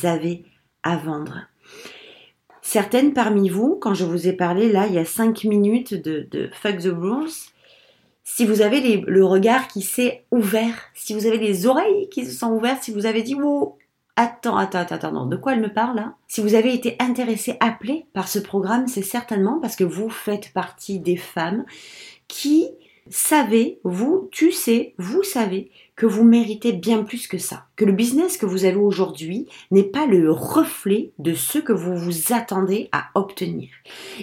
avez 0.04 0.44
à 0.84 0.96
vendre. 0.96 1.40
Certaines 2.62 3.12
parmi 3.12 3.48
vous, 3.48 3.76
quand 3.80 3.94
je 3.94 4.04
vous 4.04 4.28
ai 4.28 4.32
parlé 4.32 4.70
là, 4.70 4.86
il 4.86 4.94
y 4.94 4.98
a 4.98 5.04
5 5.04 5.44
minutes 5.44 5.94
de, 5.94 6.48
Fuck 6.52 6.78
the 6.78 6.92
Rules, 6.96 7.30
si 8.22 8.46
vous 8.46 8.62
avez 8.62 9.02
le 9.06 9.24
regard 9.24 9.68
qui 9.68 9.82
s'est 9.82 10.24
ouvert, 10.30 10.74
si 10.94 11.12
vous 11.12 11.26
avez 11.26 11.38
les 11.38 11.66
oreilles 11.66 12.08
qui 12.08 12.24
se 12.24 12.32
sont 12.32 12.52
ouvertes, 12.52 12.82
si 12.82 12.90
vous 12.90 13.04
avez 13.04 13.22
dit 13.22 13.34
wow, 13.34 13.76
attends, 14.16 14.56
attends, 14.56 14.78
attends, 14.78 14.96
attends, 14.96 15.26
de 15.26 15.36
quoi 15.36 15.52
elle 15.52 15.60
me 15.60 15.72
parle 15.72 15.96
là 15.96 16.14
Si 16.26 16.40
vous 16.40 16.54
avez 16.54 16.72
été 16.72 16.96
intéressé, 17.00 17.58
appelé 17.60 18.06
par 18.14 18.28
ce 18.28 18.38
programme, 18.38 18.88
c'est 18.88 19.02
certainement 19.02 19.60
parce 19.60 19.76
que 19.76 19.84
vous 19.84 20.08
faites 20.08 20.52
partie 20.52 21.00
des 21.00 21.16
femmes 21.16 21.64
qui 22.28 22.70
savez, 23.10 23.80
vous, 23.84 24.28
tu 24.32 24.52
sais, 24.52 24.94
vous 24.98 25.22
savez 25.22 25.70
que 25.96 26.06
vous 26.06 26.24
méritez 26.24 26.72
bien 26.72 27.04
plus 27.04 27.26
que 27.26 27.38
ça. 27.38 27.66
Que 27.76 27.84
le 27.84 27.92
business 27.92 28.36
que 28.36 28.46
vous 28.46 28.64
avez 28.64 28.76
aujourd'hui 28.76 29.46
n'est 29.70 29.84
pas 29.84 30.06
le 30.06 30.30
reflet 30.30 31.12
de 31.18 31.34
ce 31.34 31.58
que 31.58 31.72
vous 31.72 31.96
vous 31.96 32.32
attendez 32.32 32.88
à 32.92 33.10
obtenir. 33.14 33.68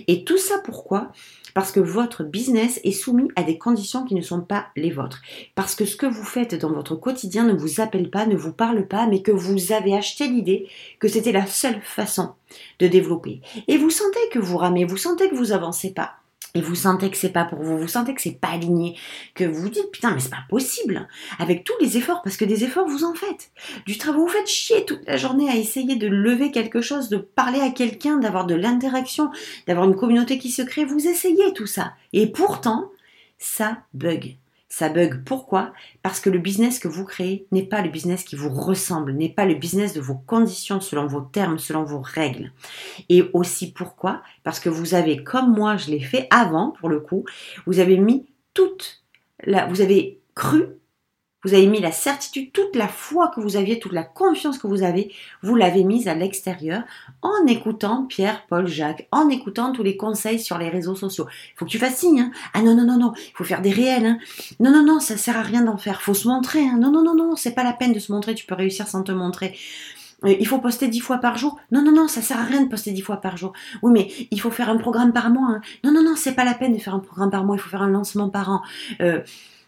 Et 0.08 0.24
tout 0.24 0.38
ça 0.38 0.60
pourquoi? 0.63 1.12
Parce 1.54 1.72
que 1.72 1.80
votre 1.80 2.24
business 2.24 2.80
est 2.84 2.91
soumis 2.91 3.30
à 3.36 3.44
des 3.44 3.58
conditions 3.58 4.06
qui 4.06 4.15
ne 4.15 4.22
sont 4.22 4.41
pas 4.41 4.67
les 4.76 4.89
vôtres. 4.89 5.22
Parce 5.56 5.76
que 5.76 5.86
ce 5.86 5.96
que 5.96 6.06
vous 6.06 6.24
faites 6.24 6.56
dans 6.56 6.72
votre 6.72 6.96
quotidien 6.96 7.46
ne 7.46 7.54
vous 7.54 7.82
appelle 7.82 8.10
pas, 8.10 8.26
ne 8.26 8.36
vous 8.36 8.54
parle 8.54 8.88
pas, 8.88 9.06
mais 9.08 9.22
que 9.22 9.32
vous 9.32 9.72
avez 9.72 9.96
acheté 9.96 10.28
l'idée 10.28 10.67
que 11.00 11.08
c'était 11.08 11.32
la 11.32 11.46
seule 11.46 11.82
façon 11.82 12.32
de 12.80 12.88
développer. 12.88 13.41
Et 13.67 13.78
vous 13.78 13.89
sentez 13.89 14.20
que 14.32 14.39
vous 14.39 14.58
ramez, 14.58 14.86
vous 14.86 14.98
sentez 14.98 15.30
que 15.30 15.36
vous 15.36 15.52
avancez 15.52 15.94
pas 15.94 16.15
et 16.54 16.62
vous 16.62 16.76
sentez 16.76 17.10
que 17.10 17.18
c'est 17.18 17.30
pas 17.30 17.46
pour 17.46 17.62
vous, 17.62 17.78
vous 17.78 17.88
sentez 17.88 18.14
que 18.14 18.22
c'est 18.22 18.40
pas 18.40 18.50
aligné, 18.50 18.98
que 19.36 19.44
vous 19.44 19.62
vous 19.62 19.70
dites 19.70 19.92
putain 19.92 20.12
mais 20.12 20.20
c'est 20.20 20.30
pas 20.30 20.46
possible, 20.50 21.08
avec 21.40 21.64
tous 21.64 21.74
les 21.80 21.98
efforts, 21.98 22.22
parce 22.24 22.38
que 22.38 22.46
des 22.46 22.64
efforts 22.64 22.88
vous 22.88 23.04
en 23.04 23.14
faites, 23.14 23.52
du 23.86 23.98
travail 23.98 24.22
vous 24.22 24.28
faites 24.28 24.48
chier 24.48 24.86
toute 24.86 25.06
la 25.08 25.18
journée 25.18 25.50
à 25.50 25.56
essayer 25.56 25.96
de 25.96 26.08
lever 26.08 26.52
quelque 26.52 26.82
chose, 26.82 27.10
de 27.10 27.18
parler 27.18 27.60
à 27.60 27.70
quelqu'un, 27.70 28.18
d'avoir 28.18 28.46
de 28.46 28.56
l'interaction, 28.56 29.32
d'avoir 29.68 29.88
une 29.88 29.96
communauté 29.96 30.38
qui 30.38 30.52
se 30.52 30.62
crée, 30.62 30.86
vous 30.86 31.08
essayez 31.08 31.54
tout 31.54 31.68
ça, 31.68 31.94
et 32.14 32.28
pourtant 32.28 32.92
ça 33.38 33.80
bug. 33.94 34.38
Ça 34.74 34.88
bug. 34.88 35.26
Pourquoi? 35.26 35.74
Parce 36.02 36.22
que 36.22 36.30
le 36.30 36.40
business 36.40 36.80
que 36.80 36.88
vous 36.88 37.04
créez 37.04 37.46
n'est 37.52 37.66
pas 37.66 37.82
le 37.82 37.90
business 37.90 38.24
qui 38.24 38.38
vous 38.38 38.50
ressemble, 38.50 39.12
n'est 39.12 39.28
pas 39.28 39.46
le 39.46 39.56
business 39.56 39.94
de 39.94 40.00
vos 40.00 40.16
conditions, 40.16 40.80
selon 40.80 41.08
vos 41.08 41.20
termes, 41.20 41.60
selon 41.60 41.84
vos 41.84 42.00
règles. 42.00 42.54
Et 43.10 43.30
aussi 43.34 43.74
pourquoi? 43.74 44.22
Parce 44.46 44.62
que 44.62 44.70
vous 44.70 44.94
avez, 44.94 45.26
comme 45.26 45.54
moi 45.54 45.76
je 45.76 45.92
l'ai 45.92 46.00
fait 46.00 46.26
avant, 46.30 46.72
pour 46.80 46.88
le 46.88 47.02
coup, 47.02 47.26
vous 47.66 47.80
avez 47.80 47.98
mis 47.98 48.28
toute 48.54 49.04
la, 49.44 49.66
vous 49.66 49.82
avez 49.82 50.22
cru 50.36 50.70
vous 51.44 51.54
avez 51.54 51.68
mis 51.68 51.80
la 51.80 51.92
certitude, 51.92 52.52
toute 52.52 52.76
la 52.76 52.88
foi 52.88 53.32
que 53.34 53.42
vous 53.42 53.56
aviez, 53.56 53.80
toute 53.80 53.94
la 53.94 54.04
confiance 54.04 54.58
que 54.58 54.68
vous 54.68 54.84
avez, 54.84 55.12
vous 55.42 55.56
l'avez 55.56 55.84
mise 55.84 56.08
à 56.08 56.14
l'extérieur 56.14 56.84
en 57.22 57.46
écoutant 57.48 58.06
Pierre, 58.06 58.46
Paul, 58.48 58.68
Jacques, 58.68 59.08
en 59.12 59.30
écoutant 59.30 59.72
tous 59.72 59.84
les 59.84 59.98
conseils 59.98 60.40
sur 60.40 60.58
les 60.58 60.70
réseaux 60.70 60.96
sociaux. 60.96 61.28
Il 61.30 61.58
faut 61.58 61.66
que 61.66 61.72
tu 61.72 61.80
fasses 61.80 61.98
signe. 61.98 62.22
Hein. 62.22 62.32
Ah 62.54 62.62
non, 62.62 62.76
non, 62.76 62.86
non, 62.86 62.98
non, 62.98 63.14
il 63.16 63.36
faut 63.36 63.44
faire 63.44 63.62
des 63.62 63.72
réels. 63.72 64.06
Hein. 64.06 64.20
Non, 64.60 64.72
non, 64.72 64.84
non, 64.84 65.00
ça 65.00 65.18
sert 65.18 65.38
à 65.38 65.42
rien 65.42 65.64
d'en 65.64 65.78
faire. 65.78 66.02
faut 66.02 66.14
se 66.14 66.28
montrer. 66.28 66.62
Hein. 66.62 66.78
Non, 66.80 66.92
non, 66.92 67.04
non, 67.04 67.16
non, 67.16 67.36
c'est 67.36 67.56
pas 67.56 67.64
la 67.64 67.74
peine 67.74 67.94
de 67.94 68.00
se 68.00 68.12
montrer. 68.12 68.36
Tu 68.36 68.46
peux 68.46 68.56
réussir 68.56 68.88
sans 68.88 69.04
te 69.04 69.12
montrer. 69.12 69.56
Euh, 70.24 70.36
il 70.40 70.48
faut 70.48 70.60
poster 70.60 70.88
dix 70.88 71.00
fois 71.00 71.18
par 71.18 71.38
jour. 71.38 71.60
Non, 71.72 71.82
non, 71.82 71.92
non, 71.92 72.08
ça 72.08 72.22
sert 72.22 72.40
à 72.40 72.44
rien 72.44 72.62
de 72.62 72.70
poster 72.70 72.92
dix 72.92 73.02
fois 73.02 73.18
par 73.18 73.38
jour. 73.38 73.54
Oui, 73.82 73.92
mais 73.92 74.28
il 74.30 74.40
faut 74.40 74.52
faire 74.52 74.70
un 74.70 74.78
programme 74.78 75.14
par 75.14 75.30
mois. 75.30 75.50
Hein. 75.50 75.62
Non, 75.84 75.92
non, 75.92 76.04
non, 76.04 76.16
c'est 76.16 76.34
pas 76.34 76.46
la 76.46 76.54
peine 76.54 76.74
de 76.74 76.80
faire 76.80 76.96
un 76.96 77.00
programme 77.00 77.32
par 77.32 77.44
mois. 77.44 77.56
Il 77.56 77.60
faut 77.60 77.70
faire 77.70 77.82
un 77.82 77.90
lancement 77.90 78.30
par 78.30 78.50
an. 78.50 78.62
Euh, 79.02 79.22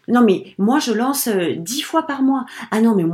non, 0.08 0.22
mais 0.22 0.54
moi, 0.58 0.78
je 0.78 0.92
lance 0.92 1.28
euh, 1.28 1.54
dix 1.56 1.82
fois 1.82 2.06
par 2.06 2.22
mois. 2.22 2.46
Ah 2.70 2.80
non, 2.80 2.94
mais 2.94 3.04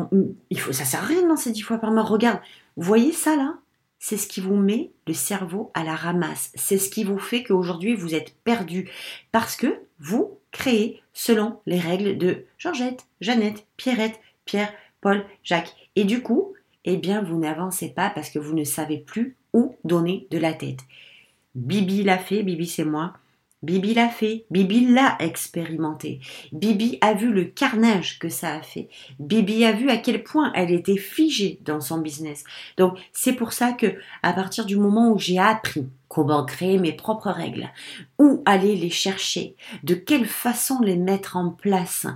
il 0.51 0.61
faut, 0.61 0.73
ça 0.73 0.85
sert 0.85 1.03
à 1.03 1.07
rien 1.07 1.23
de 1.23 1.29
lancer 1.29 1.53
dix 1.53 1.63
fois 1.63 1.79
par 1.79 1.91
mois. 1.91 2.03
Regarde, 2.03 2.41
vous 2.77 2.83
voyez 2.83 3.13
ça 3.13 3.37
là? 3.37 3.55
C'est 3.99 4.17
ce 4.17 4.27
qui 4.27 4.41
vous 4.41 4.57
met 4.57 4.91
le 5.07 5.13
cerveau 5.13 5.71
à 5.75 5.85
la 5.85 5.95
ramasse. 5.95 6.53
C'est 6.55 6.79
ce 6.79 6.89
qui 6.89 7.05
vous 7.05 7.19
fait 7.19 7.43
qu'aujourd'hui, 7.43 7.95
vous 7.95 8.15
êtes 8.15 8.35
perdu. 8.45 8.89
Parce 9.31 9.57
que 9.57 9.81
vous 9.99 10.39
créez 10.53 11.03
selon 11.13 11.61
les 11.67 11.79
règles 11.79 12.17
de 12.17 12.45
Georgette, 12.57 13.05
Jeannette, 13.21 13.67
Pierrette, 13.77 14.19
Pierre, 14.47 14.73
Paul, 15.03 15.25
Jacques. 15.45 15.75
Et 15.97 16.05
du 16.05 16.23
coup, 16.23 16.55
eh 16.87 16.97
bien, 16.97 17.23
vous 17.23 17.39
n'avancez 17.39 17.91
pas 17.91 18.09
parce 18.11 18.31
que 18.31 18.39
vous 18.39 18.55
ne 18.55 18.65
savez 18.65 18.99
plus 18.99 19.37
où 19.53 19.77
donner 19.85 20.27
de 20.31 20.39
la 20.39 20.55
tête. 20.55 20.81
Bibi 21.55 22.03
l'a 22.03 22.19
fait, 22.19 22.43
Bibi 22.43 22.67
c'est 22.67 22.85
moi. 22.85 23.15
Bibi 23.63 23.93
l'a 23.95 24.09
fait, 24.09 24.47
Bibi 24.51 24.87
l'a 24.93 25.17
expérimenté. 25.21 26.21
Bibi 26.53 26.99
a 27.03 27.13
vu 27.13 27.31
le 27.31 27.45
carnage 27.45 28.19
que 28.19 28.31
ça 28.31 28.55
a 28.55 28.63
fait. 28.63 28.89
Bibi 29.19 29.65
a 29.65 29.73
vu 29.73 29.91
à 29.91 29.99
quel 29.99 30.23
point 30.23 30.51
elle 30.55 30.71
était 30.71 30.97
figée 30.97 31.59
dans 31.63 31.81
son 31.81 31.99
business. 31.99 32.45
Donc 32.79 32.99
c'est 33.13 33.35
pour 33.35 33.53
ça 33.53 33.73
que 33.73 33.97
à 34.23 34.33
partir 34.33 34.65
du 34.65 34.77
moment 34.77 35.13
où 35.13 35.19
j'ai 35.19 35.39
appris 35.39 35.87
comment 36.09 36.45
créer 36.45 36.79
mes 36.79 36.93
propres 36.93 37.31
règles, 37.31 37.71
où 38.19 38.43
aller 38.45 38.75
les 38.77 38.91
chercher, 38.91 39.55
de 39.85 39.95
quelle 39.95 40.27
façon 40.27 40.81
les 40.81 40.97
mettre 40.97 41.37
en 41.37 41.51
place 41.51 42.07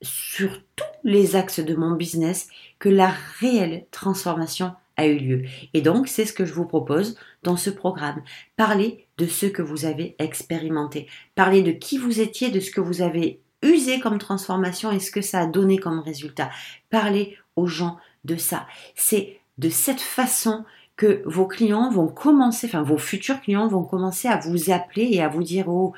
sur 0.00 0.62
tous 0.74 0.84
les 1.04 1.36
axes 1.36 1.60
de 1.60 1.74
mon 1.74 1.90
business, 1.92 2.48
que 2.78 2.88
la 2.88 3.14
réelle 3.40 3.84
transformation 3.90 4.72
a 4.96 5.06
eu 5.06 5.18
lieu. 5.18 5.42
Et 5.74 5.82
donc, 5.82 6.08
c'est 6.08 6.24
ce 6.24 6.32
que 6.32 6.44
je 6.44 6.54
vous 6.54 6.66
propose 6.66 7.16
dans 7.42 7.56
ce 7.56 7.70
programme. 7.70 8.22
Parlez 8.56 9.06
de 9.22 9.28
ce 9.28 9.46
que 9.46 9.62
vous 9.62 9.84
avez 9.84 10.16
expérimenté. 10.18 11.06
Parlez 11.36 11.62
de 11.62 11.70
qui 11.70 11.96
vous 11.96 12.20
étiez, 12.20 12.50
de 12.50 12.58
ce 12.58 12.72
que 12.72 12.80
vous 12.80 13.02
avez 13.02 13.40
usé 13.62 14.00
comme 14.00 14.18
transformation 14.18 14.90
et 14.90 14.98
ce 14.98 15.12
que 15.12 15.20
ça 15.20 15.42
a 15.42 15.46
donné 15.46 15.78
comme 15.78 16.00
résultat. 16.00 16.50
Parlez 16.90 17.38
aux 17.54 17.68
gens 17.68 17.98
de 18.24 18.34
ça. 18.34 18.66
C'est 18.96 19.38
de 19.58 19.68
cette 19.68 20.00
façon 20.00 20.64
que 20.96 21.22
vos 21.24 21.46
clients 21.46 21.88
vont 21.88 22.08
commencer, 22.08 22.66
enfin 22.66 22.82
vos 22.82 22.98
futurs 22.98 23.40
clients 23.40 23.68
vont 23.68 23.84
commencer 23.84 24.26
à 24.26 24.38
vous 24.38 24.72
appeler 24.72 25.08
et 25.12 25.22
à 25.22 25.28
vous 25.28 25.44
dire 25.44 25.68
oh 25.68 25.94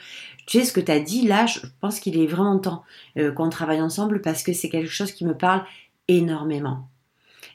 tu 0.46 0.58
sais 0.58 0.66
ce 0.66 0.74
que 0.74 0.80
tu 0.80 0.92
as 0.92 1.00
dit? 1.00 1.26
Là, 1.26 1.46
je 1.46 1.60
pense 1.80 2.00
qu'il 2.00 2.20
est 2.20 2.26
vraiment 2.26 2.58
temps 2.58 2.84
euh, 3.16 3.32
qu'on 3.32 3.48
travaille 3.48 3.80
ensemble 3.80 4.20
parce 4.20 4.42
que 4.42 4.52
c'est 4.52 4.68
quelque 4.68 4.90
chose 4.90 5.12
qui 5.12 5.24
me 5.24 5.34
parle 5.34 5.64
énormément. 6.08 6.88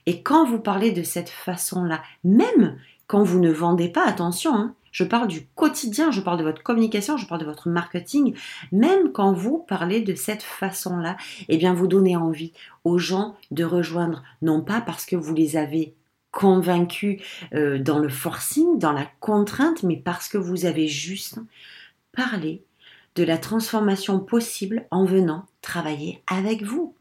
Et 0.07 0.23
quand 0.23 0.47
vous 0.47 0.59
parlez 0.59 0.91
de 0.91 1.03
cette 1.03 1.29
façon-là, 1.29 2.01
même 2.23 2.79
quand 3.05 3.21
vous 3.21 3.39
ne 3.39 3.51
vendez 3.51 3.89
pas, 3.89 4.07
attention, 4.07 4.55
hein, 4.55 4.75
je 4.91 5.03
parle 5.03 5.27
du 5.27 5.47
quotidien, 5.55 6.11
je 6.11 6.21
parle 6.21 6.39
de 6.39 6.43
votre 6.43 6.63
communication, 6.63 7.17
je 7.17 7.27
parle 7.27 7.41
de 7.41 7.45
votre 7.45 7.69
marketing, 7.69 8.35
même 8.71 9.11
quand 9.11 9.33
vous 9.33 9.59
parlez 9.67 10.01
de 10.01 10.15
cette 10.15 10.43
façon-là, 10.43 11.17
eh 11.47 11.57
bien 11.57 11.73
vous 11.73 11.87
donnez 11.87 12.15
envie 12.15 12.53
aux 12.83 12.97
gens 12.97 13.35
de 13.51 13.63
rejoindre, 13.63 14.23
non 14.41 14.61
pas 14.61 14.81
parce 14.81 15.05
que 15.05 15.15
vous 15.15 15.33
les 15.33 15.57
avez 15.57 15.93
convaincus 16.31 17.21
euh, 17.53 17.79
dans 17.79 17.99
le 17.99 18.09
forcing, 18.09 18.77
dans 18.77 18.91
la 18.91 19.07
contrainte, 19.19 19.83
mais 19.83 19.97
parce 19.97 20.27
que 20.27 20.37
vous 20.37 20.65
avez 20.65 20.87
juste 20.87 21.39
parlé 22.11 22.63
de 23.15 23.23
la 23.23 23.37
transformation 23.37 24.19
possible 24.19 24.85
en 24.91 25.05
venant 25.05 25.45
travailler 25.61 26.21
avec 26.27 26.63
vous 26.63 26.95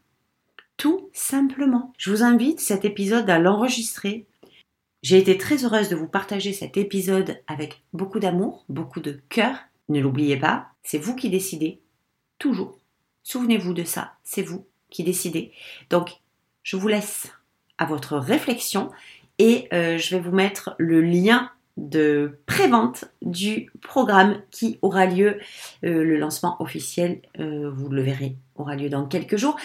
tout 0.79 1.09
simplement. 1.13 1.93
Je 1.97 2.09
vous 2.09 2.23
invite 2.23 2.61
cet 2.61 2.85
épisode 2.85 3.29
à 3.29 3.37
l'enregistrer. 3.37 4.25
J'ai 5.01 5.17
été 5.17 5.37
très 5.37 5.63
heureuse 5.63 5.89
de 5.89 5.95
vous 5.95 6.07
partager 6.07 6.51
cet 6.51 6.75
épisode 6.75 7.41
avec 7.47 7.83
beaucoup 7.93 8.19
d'amour, 8.19 8.65
beaucoup 8.67 8.99
de 8.99 9.21
cœur. 9.29 9.55
Ne 9.87 10.01
l'oubliez 10.01 10.37
pas, 10.37 10.67
c'est 10.83 10.97
vous 10.97 11.15
qui 11.15 11.29
décidez, 11.29 11.81
toujours. 12.37 12.77
Souvenez-vous 13.23 13.73
de 13.73 13.83
ça, 13.83 14.13
c'est 14.23 14.41
vous 14.41 14.65
qui 14.89 15.03
décidez. 15.03 15.51
Donc, 15.89 16.19
je 16.63 16.75
vous 16.75 16.87
laisse 16.87 17.31
à 17.77 17.85
votre 17.85 18.17
réflexion 18.17 18.91
et 19.37 19.69
euh, 19.73 19.97
je 19.97 20.15
vais 20.15 20.21
vous 20.21 20.33
mettre 20.33 20.75
le 20.77 21.01
lien 21.01 21.49
de 21.77 22.39
prévente 22.45 23.05
du 23.21 23.71
programme 23.81 24.41
qui 24.51 24.79
aura 24.81 25.05
lieu, 25.05 25.39
euh, 25.85 26.03
le 26.03 26.17
lancement 26.17 26.61
officiel, 26.61 27.21
euh, 27.39 27.71
vous 27.73 27.87
le 27.89 28.01
verrez, 28.01 28.35
aura 28.55 28.75
lieu 28.75 28.89
dans 28.89 29.05
quelques 29.05 29.37
jours. 29.37 29.55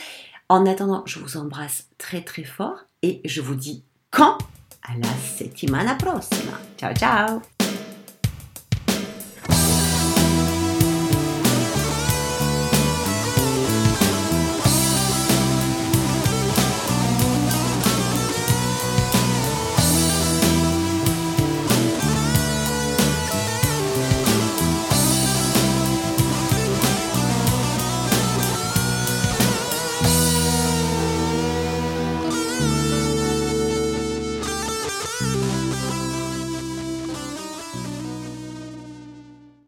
En 0.49 0.65
attendant, 0.67 1.03
je 1.07 1.19
vous 1.19 1.37
embrasse 1.37 1.89
très 1.99 2.23
très 2.23 2.45
fort 2.45 2.85
et 3.03 3.21
je 3.25 3.41
vous 3.41 3.57
dis 3.57 3.83
quand? 4.11 4.39
À 4.87 4.97
la 4.97 5.09
settimana 5.09 5.97
prossima. 5.97 6.59
Ciao 6.77 6.93
ciao 6.95 7.54